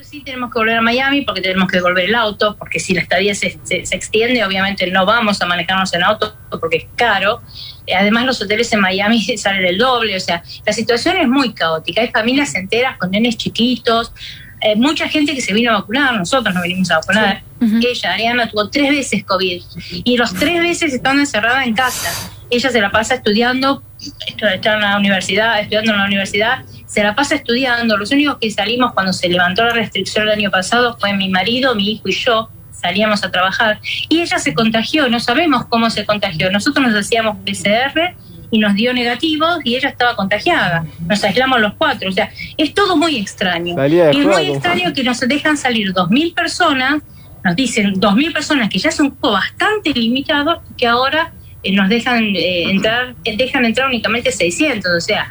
Sí 0.00 0.22
tenemos 0.24 0.50
que 0.50 0.58
volver 0.58 0.78
a 0.78 0.80
Miami 0.80 1.20
porque 1.20 1.42
tenemos 1.42 1.68
que 1.68 1.76
devolver 1.76 2.06
el 2.06 2.14
auto, 2.14 2.56
porque 2.58 2.80
si 2.80 2.94
la 2.94 3.02
estadía 3.02 3.34
se, 3.34 3.58
se- 3.64 3.84
se 3.84 3.94
extiende, 3.94 4.42
obviamente 4.42 4.90
no 4.90 5.04
vamos 5.04 5.42
a 5.42 5.44
manejarnos 5.46 5.92
en 5.92 6.02
auto 6.02 6.34
porque 6.58 6.78
es 6.78 6.86
caro. 6.96 7.42
Eh, 7.88 7.94
Además, 7.94 8.26
los 8.26 8.40
hoteles 8.42 8.72
en 8.72 8.80
Miami 8.80 9.20
salen 9.36 9.64
el 9.64 9.78
doble, 9.78 10.16
o 10.16 10.20
sea, 10.20 10.42
la 10.64 10.72
situación 10.72 11.16
es 11.16 11.28
muy 11.28 11.52
caótica. 11.52 12.02
Hay 12.02 12.08
familias 12.08 12.54
enteras 12.54 12.96
con 12.98 13.10
nenes 13.10 13.36
chiquitos, 13.36 14.12
eh, 14.60 14.74
mucha 14.74 15.08
gente 15.08 15.34
que 15.34 15.40
se 15.40 15.52
vino 15.52 15.70
a 15.70 15.74
vacunar, 15.74 16.14
nosotros 16.14 16.52
nos 16.52 16.62
venimos 16.62 16.90
a 16.90 16.96
vacunar. 16.96 17.42
Ella, 17.60 18.12
Ariana, 18.12 18.48
tuvo 18.48 18.68
tres 18.70 18.90
veces 18.90 19.24
COVID 19.24 19.62
y 20.04 20.16
los 20.16 20.32
tres 20.34 20.60
veces 20.60 20.92
estando 20.92 21.20
encerrada 21.20 21.64
en 21.64 21.74
casa. 21.74 22.32
Ella 22.50 22.70
se 22.70 22.80
la 22.80 22.90
pasa 22.90 23.16
estudiando, 23.16 23.82
está 24.00 24.74
en 24.74 24.80
la 24.80 24.96
universidad, 24.96 25.60
estudiando 25.60 25.92
en 25.92 25.98
la 25.98 26.06
universidad, 26.06 26.64
se 26.86 27.02
la 27.02 27.14
pasa 27.14 27.36
estudiando. 27.36 27.96
Los 27.96 28.10
únicos 28.10 28.38
que 28.40 28.50
salimos 28.50 28.92
cuando 28.94 29.12
se 29.12 29.28
levantó 29.28 29.64
la 29.64 29.72
restricción 29.72 30.26
el 30.26 30.34
año 30.34 30.50
pasado 30.50 30.96
fue 30.98 31.12
mi 31.14 31.28
marido, 31.28 31.74
mi 31.74 31.92
hijo 31.92 32.08
y 32.08 32.12
yo. 32.12 32.48
Salíamos 32.80 33.24
a 33.24 33.30
trabajar 33.30 33.80
y 34.08 34.20
ella 34.20 34.38
se 34.38 34.54
contagió, 34.54 35.08
no 35.08 35.20
sabemos 35.20 35.66
cómo 35.66 35.90
se 35.90 36.06
contagió. 36.06 36.50
Nosotros 36.50 36.86
nos 36.86 36.94
hacíamos 36.94 37.36
PCR 37.38 38.14
y 38.50 38.58
nos 38.58 38.74
dio 38.74 38.92
negativos 38.92 39.58
y 39.64 39.76
ella 39.76 39.88
estaba 39.88 40.14
contagiada. 40.16 40.84
Nos 41.06 41.22
aislamos 41.24 41.60
los 41.60 41.74
cuatro, 41.74 42.08
o 42.08 42.12
sea, 42.12 42.30
es 42.56 42.74
todo 42.74 42.96
muy 42.96 43.16
extraño. 43.16 43.74
Salía 43.74 44.12
Y 44.12 44.20
es 44.20 44.26
muy 44.26 44.46
extraño 44.50 44.92
que 44.92 45.02
nos 45.02 45.20
dejan 45.20 45.56
salir 45.56 45.92
2.000 45.92 46.34
personas, 46.34 47.02
nos 47.44 47.56
dicen 47.56 47.94
2.000 47.94 48.32
personas, 48.32 48.68
que 48.68 48.78
ya 48.78 48.88
es 48.88 49.00
un 49.00 49.10
poco 49.10 49.32
bastante 49.32 49.92
limitado, 49.92 50.62
que 50.76 50.86
ahora 50.86 51.32
eh, 51.62 51.72
nos 51.72 51.88
dejan 51.88 52.34
eh, 52.36 52.70
entrar, 52.70 53.14
eh, 53.24 53.36
dejan 53.36 53.64
entrar 53.64 53.88
únicamente 53.88 54.32
600, 54.32 54.90
o 54.96 55.00
sea, 55.00 55.28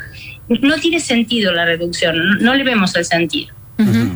no 0.49 0.75
tiene 0.77 0.99
sentido 0.99 1.51
la 1.51 1.65
reducción, 1.65 2.17
no, 2.17 2.35
no 2.35 2.55
le 2.55 2.63
vemos 2.63 2.95
el 2.95 3.05
sentido. 3.05 3.55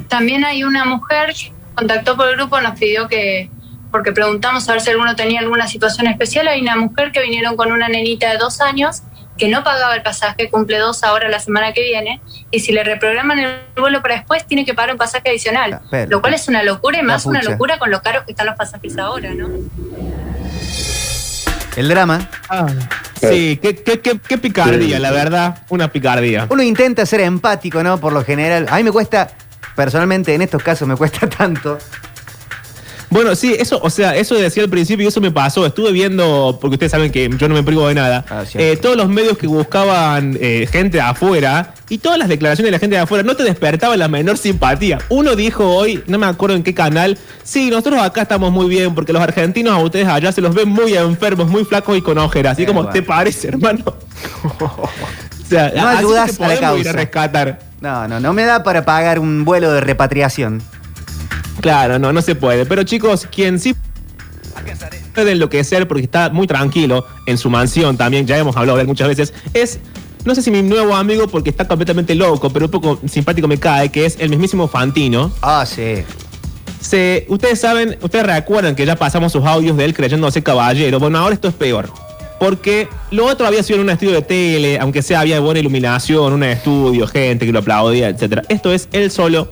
También 0.07 0.43
hay 0.43 0.63
una 0.63 0.85
mujer 0.85 1.35
contactó 1.81 2.15
por 2.15 2.29
el 2.29 2.35
grupo, 2.35 2.61
nos 2.61 2.77
pidió 2.79 3.07
que, 3.07 3.49
porque 3.91 4.11
preguntamos 4.11 4.69
a 4.69 4.73
ver 4.73 4.81
si 4.81 4.91
alguno 4.91 5.15
tenía 5.15 5.39
alguna 5.39 5.67
situación 5.67 6.05
especial, 6.05 6.47
hay 6.47 6.61
una 6.61 6.75
mujer 6.75 7.11
que 7.11 7.21
vinieron 7.23 7.55
con 7.55 7.71
una 7.71 7.89
nenita 7.89 8.29
de 8.31 8.37
dos 8.37 8.61
años 8.61 9.01
que 9.35 9.47
no 9.47 9.63
pagaba 9.63 9.95
el 9.95 10.03
pasaje, 10.03 10.51
cumple 10.51 10.77
dos 10.77 11.03
ahora 11.03 11.27
la 11.27 11.39
semana 11.39 11.73
que 11.73 11.81
viene, 11.81 12.21
y 12.51 12.59
si 12.59 12.71
le 12.71 12.83
reprograman 12.83 13.39
el 13.39 13.55
vuelo 13.75 14.03
para 14.03 14.13
después, 14.17 14.45
tiene 14.45 14.63
que 14.63 14.75
pagar 14.75 14.91
un 14.91 14.97
pasaje 14.99 15.29
adicional. 15.29 15.79
pero- 15.89 16.11
lo 16.11 16.21
cual 16.21 16.35
es 16.35 16.47
una 16.47 16.61
locura 16.61 16.99
y 16.99 17.01
más 17.01 17.25
una 17.25 17.41
locura 17.41 17.79
con 17.79 17.89
lo 17.89 18.03
caros 18.03 18.25
que 18.25 18.33
están 18.33 18.45
los 18.45 18.55
pasajes 18.55 18.95
ahora, 18.99 19.33
¿no? 19.33 19.49
El 21.75 21.87
drama. 21.87 22.29
Sí, 23.19 23.57
qué, 23.59 23.75
qué, 23.75 23.99
qué, 24.01 24.19
qué 24.19 24.37
picardía, 24.37 24.99
la 24.99 25.09
verdad, 25.09 25.63
una 25.69 25.87
picardía. 25.91 26.45
Uno 26.49 26.61
intenta 26.61 27.07
ser 27.07 27.21
empático, 27.21 27.81
¿no? 27.81 27.97
Por 27.99 28.13
lo 28.13 28.23
general. 28.23 28.67
A 28.69 28.75
mí 28.77 28.83
me 28.83 28.91
cuesta, 28.91 29.31
personalmente 29.81 30.35
en 30.35 30.43
estos 30.43 30.61
casos 30.61 30.87
me 30.87 30.95
cuesta 30.95 31.27
tanto. 31.37 31.79
Bueno, 33.09 33.35
sí, 33.35 33.55
eso, 33.59 33.79
o 33.83 33.89
sea, 33.89 34.15
eso 34.15 34.35
decía 34.35 34.63
al 34.63 34.69
principio 34.69 35.03
y 35.03 35.07
eso 35.07 35.19
me 35.19 35.31
pasó. 35.31 35.65
Estuve 35.65 35.91
viendo, 35.91 36.59
porque 36.61 36.75
ustedes 36.75 36.91
saben 36.91 37.11
que 37.11 37.29
yo 37.35 37.49
no 37.49 37.55
me 37.55 37.63
privo 37.63 37.87
de 37.87 37.95
nada, 37.95 38.23
eh, 38.53 38.77
todos 38.77 38.95
los 38.95 39.09
medios 39.09 39.39
que 39.39 39.47
buscaban 39.47 40.37
eh, 40.39 40.69
gente 40.71 40.97
de 40.97 41.01
afuera 41.01 41.73
y 41.89 41.97
todas 41.97 42.19
las 42.19 42.29
declaraciones 42.29 42.67
de 42.67 42.71
la 42.71 42.79
gente 42.79 42.95
de 42.95 43.01
afuera 43.01 43.23
no 43.23 43.35
te 43.35 43.43
despertaban 43.43 43.97
la 43.97 44.07
menor 44.07 44.37
simpatía. 44.37 44.99
Uno 45.09 45.35
dijo 45.35 45.67
hoy, 45.67 46.03
no 46.05 46.19
me 46.19 46.27
acuerdo 46.27 46.55
en 46.55 46.63
qué 46.63 46.75
canal, 46.75 47.17
sí, 47.43 47.71
nosotros 47.71 48.01
acá 48.01 48.21
estamos 48.21 48.51
muy 48.51 48.69
bien 48.69 48.93
porque 48.93 49.11
los 49.11 49.21
argentinos 49.21 49.73
a 49.73 49.79
ustedes 49.79 50.07
allá 50.07 50.31
se 50.31 50.41
los 50.41 50.53
ven 50.53 50.69
muy 50.69 50.93
enfermos, 50.93 51.49
muy 51.49 51.65
flacos 51.65 51.97
y 51.97 52.01
con 52.01 52.19
ojeras. 52.19 52.53
Así 52.53 52.67
como. 52.67 52.87
¿te 52.87 53.01
parece, 53.01 53.47
hermano? 53.47 53.83
o 54.59 54.89
sea, 55.49 55.73
No 55.75 55.87
así 55.87 55.97
ayudas 55.97 56.39
a 56.39 56.47
la 56.47 56.47
podemos 56.47 56.77
ir 56.77 56.83
causa. 56.85 56.91
rescatar. 56.93 57.70
No, 57.81 58.07
no, 58.07 58.19
no 58.19 58.33
me 58.33 58.43
da 58.43 58.63
para 58.63 58.85
pagar 58.85 59.19
un 59.19 59.43
vuelo 59.43 59.71
de 59.71 59.81
repatriación. 59.81 60.61
Claro, 61.61 61.99
no, 61.99 62.13
no 62.13 62.21
se 62.21 62.35
puede. 62.35 62.65
Pero 62.65 62.83
chicos, 62.83 63.27
quien 63.29 63.59
sí 63.59 63.75
puede 65.13 65.31
enloquecer 65.31 65.87
porque 65.87 66.03
está 66.03 66.29
muy 66.29 66.47
tranquilo 66.47 67.05
en 67.25 67.37
su 67.37 67.49
mansión 67.49 67.97
también, 67.97 68.25
ya 68.25 68.37
hemos 68.37 68.55
hablado 68.55 68.77
de 68.77 68.83
él 68.83 68.87
muchas 68.87 69.07
veces, 69.07 69.33
es, 69.53 69.79
no 70.23 70.35
sé 70.35 70.41
si 70.41 70.51
mi 70.51 70.61
nuevo 70.61 70.95
amigo 70.95 71.27
porque 71.27 71.49
está 71.49 71.67
completamente 71.67 72.15
loco, 72.15 72.49
pero 72.51 72.65
un 72.65 72.71
poco 72.71 72.99
simpático 73.07 73.47
me 73.47 73.57
cae, 73.57 73.89
que 73.89 74.05
es 74.05 74.17
el 74.19 74.29
mismísimo 74.29 74.67
Fantino. 74.67 75.31
Ah, 75.41 75.65
sí. 75.65 76.03
Se, 76.79 77.25
ustedes 77.29 77.59
saben, 77.59 77.97
ustedes 78.01 78.25
recuerdan 78.25 78.75
que 78.75 78.85
ya 78.85 78.95
pasamos 78.95 79.31
sus 79.31 79.45
audios 79.45 79.77
de 79.77 79.85
él 79.85 79.93
creyéndose 79.93 80.41
caballero. 80.41 80.99
Bueno, 80.99 81.19
ahora 81.19 81.35
esto 81.35 81.47
es 81.47 81.53
peor. 81.53 81.89
Porque 82.41 82.87
lo 83.11 83.27
otro 83.27 83.45
había 83.45 83.61
sido 83.61 83.77
en 83.77 83.83
un 83.83 83.91
estudio 83.91 84.13
de 84.13 84.23
tele, 84.23 84.79
aunque 84.79 85.03
sea 85.03 85.19
había 85.19 85.39
buena 85.39 85.59
iluminación, 85.59 86.33
un 86.33 86.41
estudio, 86.41 87.05
gente 87.05 87.45
que 87.45 87.51
lo 87.51 87.59
aplaudía, 87.59 88.09
etc. 88.09 88.41
Esto 88.49 88.73
es 88.73 88.89
él 88.93 89.11
solo, 89.11 89.51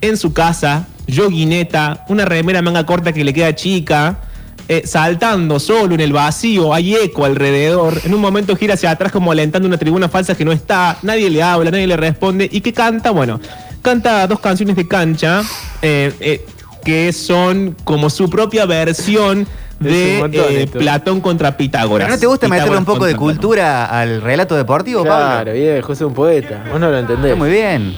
en 0.00 0.16
su 0.16 0.32
casa, 0.32 0.88
yoguineta, 1.06 2.06
una 2.08 2.24
remera 2.24 2.62
manga 2.62 2.86
corta 2.86 3.12
que 3.12 3.22
le 3.22 3.34
queda 3.34 3.54
chica, 3.54 4.20
eh, 4.68 4.84
saltando 4.86 5.60
solo 5.60 5.96
en 5.96 6.00
el 6.00 6.14
vacío, 6.14 6.72
hay 6.72 6.94
eco 6.94 7.26
alrededor. 7.26 8.00
En 8.02 8.14
un 8.14 8.22
momento 8.22 8.56
gira 8.56 8.72
hacia 8.72 8.90
atrás 8.90 9.12
como 9.12 9.30
alentando 9.30 9.68
una 9.68 9.76
tribuna 9.76 10.08
falsa 10.08 10.34
que 10.34 10.46
no 10.46 10.52
está, 10.52 10.96
nadie 11.02 11.28
le 11.28 11.42
habla, 11.42 11.70
nadie 11.70 11.86
le 11.86 11.98
responde. 11.98 12.48
¿Y 12.50 12.62
qué 12.62 12.72
canta? 12.72 13.10
Bueno, 13.10 13.38
canta 13.82 14.26
dos 14.26 14.40
canciones 14.40 14.76
de 14.76 14.88
cancha 14.88 15.42
eh, 15.82 16.14
eh, 16.20 16.46
que 16.82 17.12
son 17.12 17.76
como 17.84 18.08
su 18.08 18.30
propia 18.30 18.64
versión 18.64 19.46
de 19.80 20.16
montón 20.20 20.44
eh. 20.50 20.66
Platón 20.66 21.20
contra 21.20 21.56
Pitágoras. 21.56 22.06
¿Pero 22.06 22.16
no 22.16 22.20
te 22.20 22.26
gusta 22.26 22.48
meterle 22.48 22.76
un 22.78 22.84
poco 22.84 23.04
de 23.04 23.12
Platón. 23.12 23.26
cultura 23.28 23.86
al 23.86 24.20
relato 24.22 24.56
deportivo, 24.56 25.02
Claro, 25.04 25.36
Pablo? 25.46 25.52
viejo, 25.52 25.92
es 25.92 26.00
un 26.00 26.14
poeta. 26.14 26.64
Vos 26.70 26.80
no 26.80 26.90
lo 26.90 26.98
entendés. 26.98 27.36
Muy 27.36 27.50
bien. 27.50 27.94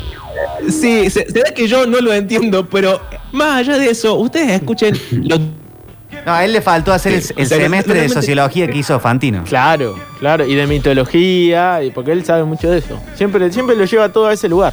Sí, 0.69 1.09
se, 1.11 1.27
se 1.31 1.43
ve 1.43 1.53
que 1.55 1.67
yo 1.67 1.87
no 1.87 2.01
lo 2.01 2.13
entiendo, 2.13 2.67
pero 2.67 3.01
más 3.33 3.59
allá 3.61 3.79
de 3.79 3.91
eso, 3.91 4.15
ustedes 4.17 4.51
escuchen 4.53 4.95
lo 5.11 5.39
No, 5.39 6.33
a 6.33 6.45
él 6.45 6.53
le 6.53 6.61
faltó 6.61 6.93
hacer 6.93 7.13
el, 7.13 7.23
el 7.37 7.45
O 7.47 7.49
sea, 7.49 7.59
semestre 7.59 8.01
de 8.03 8.09
sociología 8.09 8.67
que 8.69 8.79
hizo 8.79 8.99
Fantino. 9.01 9.45
Claro, 9.45 9.97
claro. 10.19 10.45
Y 10.47 10.55
de 10.55 10.67
mitología, 10.67 11.83
y 11.83 11.91
porque 11.91 12.13
él 12.13 12.25
sabe 12.25 12.45
mucho 12.45 12.71
de 12.71 12.79
eso. 12.79 13.01
Siempre, 13.15 13.51
siempre 13.53 13.75
lo 13.77 13.85
lleva 13.85 14.11
todo 14.11 14.27
a 14.27 14.33
ese 14.35 14.49
lugar. 14.49 14.73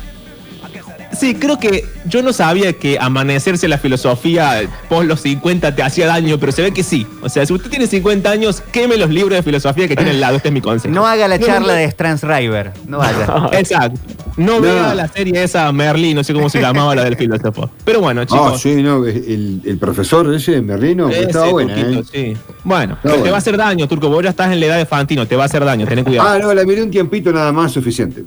Sí, 1.19 1.35
creo 1.35 1.59
que 1.59 1.83
yo 2.05 2.21
no 2.21 2.31
sabía 2.33 2.73
que 2.73 2.97
amanecerse 2.99 3.67
la 3.67 3.77
filosofía 3.77 4.61
post 4.89 5.07
los 5.07 5.21
50 5.21 5.75
te 5.75 5.81
hacía 5.83 6.07
daño, 6.07 6.37
pero 6.39 6.51
se 6.51 6.61
ve 6.61 6.71
que 6.71 6.83
sí. 6.83 7.07
O 7.21 7.29
sea, 7.29 7.45
si 7.45 7.53
usted 7.53 7.69
tiene 7.69 7.87
50 7.87 8.29
años, 8.29 8.61
queme 8.71 8.97
los 8.97 9.09
libros 9.09 9.35
de 9.37 9.43
filosofía 9.43 9.87
que 9.87 9.95
tiene 9.95 10.11
al 10.11 10.19
lado. 10.21 10.35
Este 10.37 10.49
es 10.49 10.53
mi 10.53 10.61
consejo. 10.61 10.93
No 10.93 11.05
haga 11.07 11.27
la 11.27 11.37
No, 11.37 11.45
charla 11.45 11.73
no, 11.73 11.79
de 11.79 11.89
Stransriver. 11.91 12.73
No 12.87 13.01
haga. 13.01 13.49
Exacto. 13.57 13.99
No, 14.37 14.61
vea 14.61 14.93
la 14.93 15.07
serie 15.07 15.43
esa 15.43 15.71
Merlí, 15.71 16.13
no 16.13 16.23
sé 16.23 16.33
cómo 16.33 16.49
se 16.49 16.61
llamaba 16.61 16.93
la 16.93 17.03
del 17.03 17.15
filósofo. 17.17 17.69
Pero 17.83 18.01
bueno, 18.01 18.23
chicos. 18.25 18.51
Ah, 18.53 18.57
sí, 18.59 18.83
no, 18.83 19.03
el, 19.05 19.61
el 19.65 19.77
profesor 19.79 20.31
ese, 20.33 20.61
Merlino, 20.61 21.09
ese 21.09 21.21
estaba 21.23 21.49
Turquito, 21.49 21.99
¿eh? 21.99 22.03
sí. 22.11 22.37
Bueno, 22.63 22.93
Está 22.93 23.01
pero 23.01 23.13
te 23.15 23.19
bueno. 23.21 23.31
va 23.31 23.37
a 23.37 23.39
hacer 23.39 23.57
daño, 23.57 23.87
Turco. 23.87 24.09
Vos 24.09 24.23
ya 24.23 24.29
estás 24.29 24.51
en 24.51 24.59
la 24.59 24.65
edad 24.67 24.77
de 24.77 24.85
Fantino, 24.85 25.25
te 25.25 25.35
va 25.35 25.43
a 25.43 25.45
hacer 25.47 25.65
daño, 25.65 25.87
ten 25.87 26.03
cuidado. 26.03 26.29
Ah, 26.29 26.37
no, 26.39 26.53
la 26.53 26.63
miré 26.65 26.83
un 26.83 26.91
tiempito 26.91 27.31
nada 27.31 27.51
más 27.51 27.71
suficiente. 27.71 28.23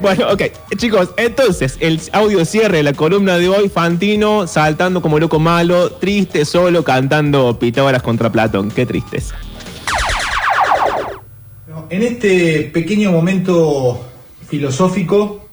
Bueno, 0.00 0.30
ok. 0.30 0.42
Chicos, 0.76 1.10
entonces, 1.16 1.76
el 1.80 2.00
audio 2.12 2.44
cierre 2.44 2.78
de 2.78 2.82
la 2.82 2.92
columna 2.92 3.38
de 3.38 3.48
hoy, 3.48 3.68
Fantino 3.68 4.46
saltando 4.46 5.00
como 5.00 5.18
loco 5.18 5.38
malo, 5.38 5.90
triste, 5.92 6.44
solo, 6.44 6.84
cantando 6.84 7.58
Pitágoras 7.58 8.02
contra 8.02 8.30
Platón. 8.30 8.70
Qué 8.70 8.86
tristes. 8.86 9.32
En 11.88 12.02
este 12.02 12.70
pequeño 12.72 13.12
momento 13.12 14.04
filosófico 14.48 15.48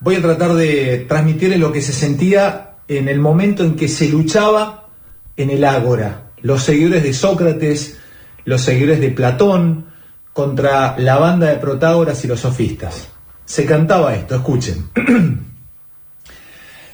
voy 0.00 0.16
a 0.16 0.22
tratar 0.22 0.54
de 0.54 1.04
transmitirles 1.08 1.58
lo 1.58 1.72
que 1.72 1.82
se 1.82 1.92
sentía 1.92 2.76
en 2.88 3.08
el 3.08 3.20
momento 3.20 3.64
en 3.64 3.74
que 3.74 3.88
se 3.88 4.08
luchaba 4.08 4.88
en 5.36 5.50
el 5.50 5.64
ágora. 5.64 6.30
Los 6.40 6.62
seguidores 6.62 7.02
de 7.02 7.12
Sócrates, 7.12 7.98
los 8.44 8.62
seguidores 8.62 9.00
de 9.00 9.10
Platón, 9.10 9.86
contra 10.32 10.96
la 10.98 11.18
banda 11.18 11.48
de 11.48 11.56
Protágoras 11.56 12.24
y 12.24 12.28
los 12.28 12.40
sofistas. 12.40 13.08
Se 13.52 13.66
cantaba 13.66 14.14
esto, 14.14 14.36
escuchen. 14.36 14.88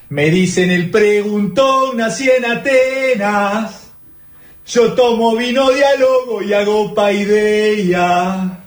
Me 0.08 0.28
dicen 0.28 0.72
el 0.72 0.90
preguntón 0.90 1.96
nací 1.96 2.28
en 2.28 2.44
Atenas. 2.46 3.92
Yo 4.66 4.92
tomo 4.94 5.36
vino 5.36 5.70
diálogo 5.70 6.42
y 6.42 6.52
hago 6.52 6.92
paideia. 6.96 8.58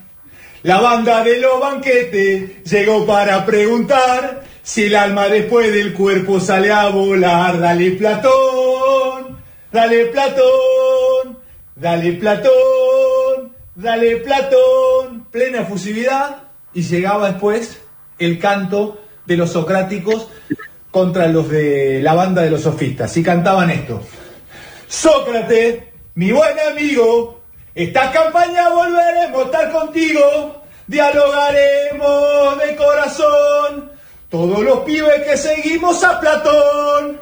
La 0.64 0.80
banda 0.80 1.22
de 1.22 1.42
los 1.42 1.60
banquetes 1.60 2.64
llegó 2.64 3.06
para 3.06 3.46
preguntar 3.46 4.46
si 4.64 4.86
el 4.86 4.96
alma 4.96 5.28
después 5.28 5.74
del 5.74 5.94
cuerpo 5.94 6.40
sale 6.40 6.72
a 6.72 6.88
volar. 6.88 7.60
Dale 7.60 7.92
Platón, 7.92 9.38
dale 9.70 10.06
Platón, 10.06 11.40
dale 11.76 12.14
Platón, 12.14 13.54
dale 13.76 14.16
Platón. 14.16 15.28
Plena 15.30 15.64
efusividad 15.64 16.44
y 16.74 16.84
llegaba 16.84 17.32
después 17.32 17.81
el 18.22 18.40
canto 18.40 19.02
de 19.26 19.38
los 19.38 19.52
socráticos 19.52 20.28
contra 20.90 21.28
los 21.28 21.50
de 21.50 22.02
la 22.02 22.14
banda 22.14 22.42
de 22.42 22.52
los 22.52 22.62
sofistas. 22.62 23.16
Y 23.18 23.24
cantaban 23.24 23.70
esto. 23.70 24.02
Sócrates, 24.88 25.84
mi 26.16 26.32
buen 26.32 26.58
amigo, 26.60 27.42
esta 27.74 28.12
campaña 28.12 28.70
volveremos 28.70 29.42
a 29.42 29.46
estar 29.46 29.72
contigo, 29.72 30.64
dialogaremos 30.88 32.58
de 32.60 32.76
corazón, 32.76 33.92
todos 34.30 34.60
los 34.60 34.80
pibes 34.80 35.24
que 35.24 35.38
seguimos 35.38 36.04
a 36.04 36.20
Platón, 36.20 37.22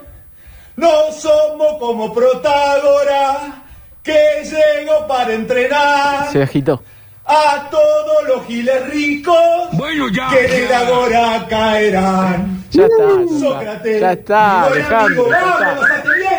no 0.76 1.12
somos 1.12 1.78
como 1.78 2.14
Protágoras, 2.14 3.38
que 4.02 4.44
llegó 4.44 5.06
para 5.08 5.34
entrenar 5.34 6.32
Se. 6.32 6.80
A 7.30 7.70
todos 7.70 8.28
los 8.28 8.46
giles 8.48 8.90
ricos 8.90 9.38
que 10.32 10.48
de 10.48 10.68
la 10.68 10.80
agora 10.80 11.46
caerán. 11.48 12.64
Ya 12.72 12.86
está, 12.86 13.04
ya 13.04 13.22
está. 13.22 13.40
Sócrates, 13.40 14.02
Ya 14.02 14.12
está, 14.14 14.66
Alejandro, 14.66 15.30
ya 15.30 15.38
está. 15.38 16.39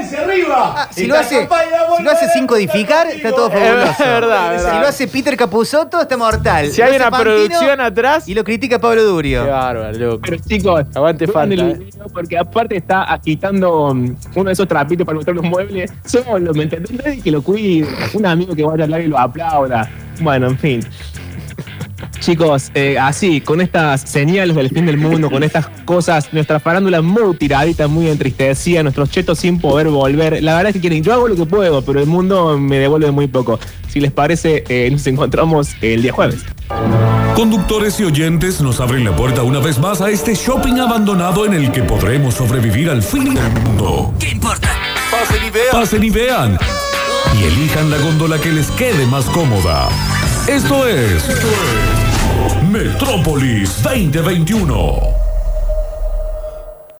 Ah, 0.52 0.88
si 0.90 1.06
lo 1.06 1.16
hace, 1.16 1.48
si 1.96 2.02
lo 2.02 2.10
hace 2.10 2.28
sin 2.30 2.46
codificar, 2.46 3.06
está 3.08 3.30
todo 3.30 3.50
fabuloso. 3.50 3.90
Es 3.90 3.98
verdad, 3.98 4.54
es 4.54 4.62
verdad. 4.62 4.74
Si 4.74 4.80
lo 4.80 4.88
hace 4.88 5.08
Peter 5.08 5.36
Capusotto, 5.36 6.00
está 6.00 6.16
mortal. 6.16 6.70
Si 6.70 6.82
hay 6.82 6.96
una 6.96 7.10
producción 7.10 7.80
atrás. 7.80 8.28
Y 8.28 8.34
lo 8.34 8.44
critica 8.44 8.78
Pablo 8.78 9.02
Durio. 9.04 9.44
Qué 9.44 9.50
bárbaro, 9.50 9.98
loco. 9.98 10.22
Pero 10.24 10.36
chicos, 10.46 10.86
Aguante 10.94 11.26
falta, 11.26 11.54
el 11.54 11.60
eh. 11.60 11.74
video 11.74 12.06
porque 12.12 12.38
aparte 12.38 12.76
está 12.76 13.04
agitando 13.04 13.94
mm, 13.94 14.16
uno 14.34 14.44
de 14.44 14.52
esos 14.52 14.68
trapitos 14.68 15.04
para 15.04 15.16
mostrar 15.16 15.36
los 15.36 15.44
muebles 15.44 15.92
solo, 16.04 16.52
¿me 16.54 16.64
entendés? 16.64 16.92
Nadie 16.92 17.20
que 17.20 17.30
lo 17.30 17.42
cuide, 17.42 17.88
un 18.14 18.26
amigo 18.26 18.54
que 18.54 18.64
vaya 18.64 18.82
a 18.82 18.84
hablar 18.84 19.00
y 19.00 19.08
lo 19.08 19.18
aplauda. 19.18 19.90
Bueno, 20.20 20.48
en 20.48 20.58
fin. 20.58 20.80
Chicos, 22.20 22.70
eh, 22.74 22.98
así, 22.98 23.40
con 23.40 23.62
estas 23.62 24.02
señales 24.02 24.54
del 24.54 24.68
fin 24.68 24.84
del 24.84 24.98
mundo, 24.98 25.30
con 25.30 25.42
estas 25.42 25.68
cosas, 25.86 26.32
nuestra 26.32 26.60
farándula 26.60 27.00
muy 27.00 27.34
tiradita, 27.36 27.88
muy 27.88 28.08
entristecida, 28.08 28.82
nuestros 28.82 29.10
chetos 29.10 29.38
sin 29.38 29.58
poder 29.58 29.88
volver. 29.88 30.42
La 30.42 30.54
verdad 30.54 30.68
es 30.68 30.74
que 30.74 30.80
quieren, 30.80 31.02
yo 31.02 31.14
hago 31.14 31.28
lo 31.28 31.34
que 31.34 31.46
puedo, 31.46 31.82
pero 31.82 31.98
el 31.98 32.06
mundo 32.06 32.58
me 32.58 32.78
devuelve 32.78 33.10
muy 33.10 33.26
poco. 33.26 33.58
Si 33.88 34.00
les 34.00 34.12
parece, 34.12 34.64
eh, 34.68 34.90
nos 34.90 35.06
encontramos 35.06 35.70
el 35.80 36.02
día 36.02 36.12
jueves. 36.12 36.44
Conductores 37.34 37.98
y 38.00 38.04
oyentes 38.04 38.60
nos 38.60 38.80
abren 38.80 39.04
la 39.04 39.16
puerta 39.16 39.42
una 39.42 39.60
vez 39.60 39.78
más 39.78 40.02
a 40.02 40.10
este 40.10 40.34
shopping 40.34 40.78
abandonado 40.78 41.46
en 41.46 41.54
el 41.54 41.72
que 41.72 41.82
podremos 41.82 42.34
sobrevivir 42.34 42.90
al 42.90 43.02
fin 43.02 43.34
del 43.34 43.50
mundo. 43.50 44.12
¿Qué 44.18 44.28
importa? 44.28 44.68
Pasen 45.10 46.04
y 46.04 46.10
vean. 46.10 46.58
Y 47.40 47.44
elijan 47.44 47.90
la 47.90 47.96
góndola 47.96 48.38
que 48.38 48.50
les 48.50 48.70
quede 48.72 49.06
más 49.06 49.24
cómoda. 49.26 49.88
Esto 50.46 50.86
es 50.86 51.24
Metrópolis 52.70 53.82
2021. 53.82 55.19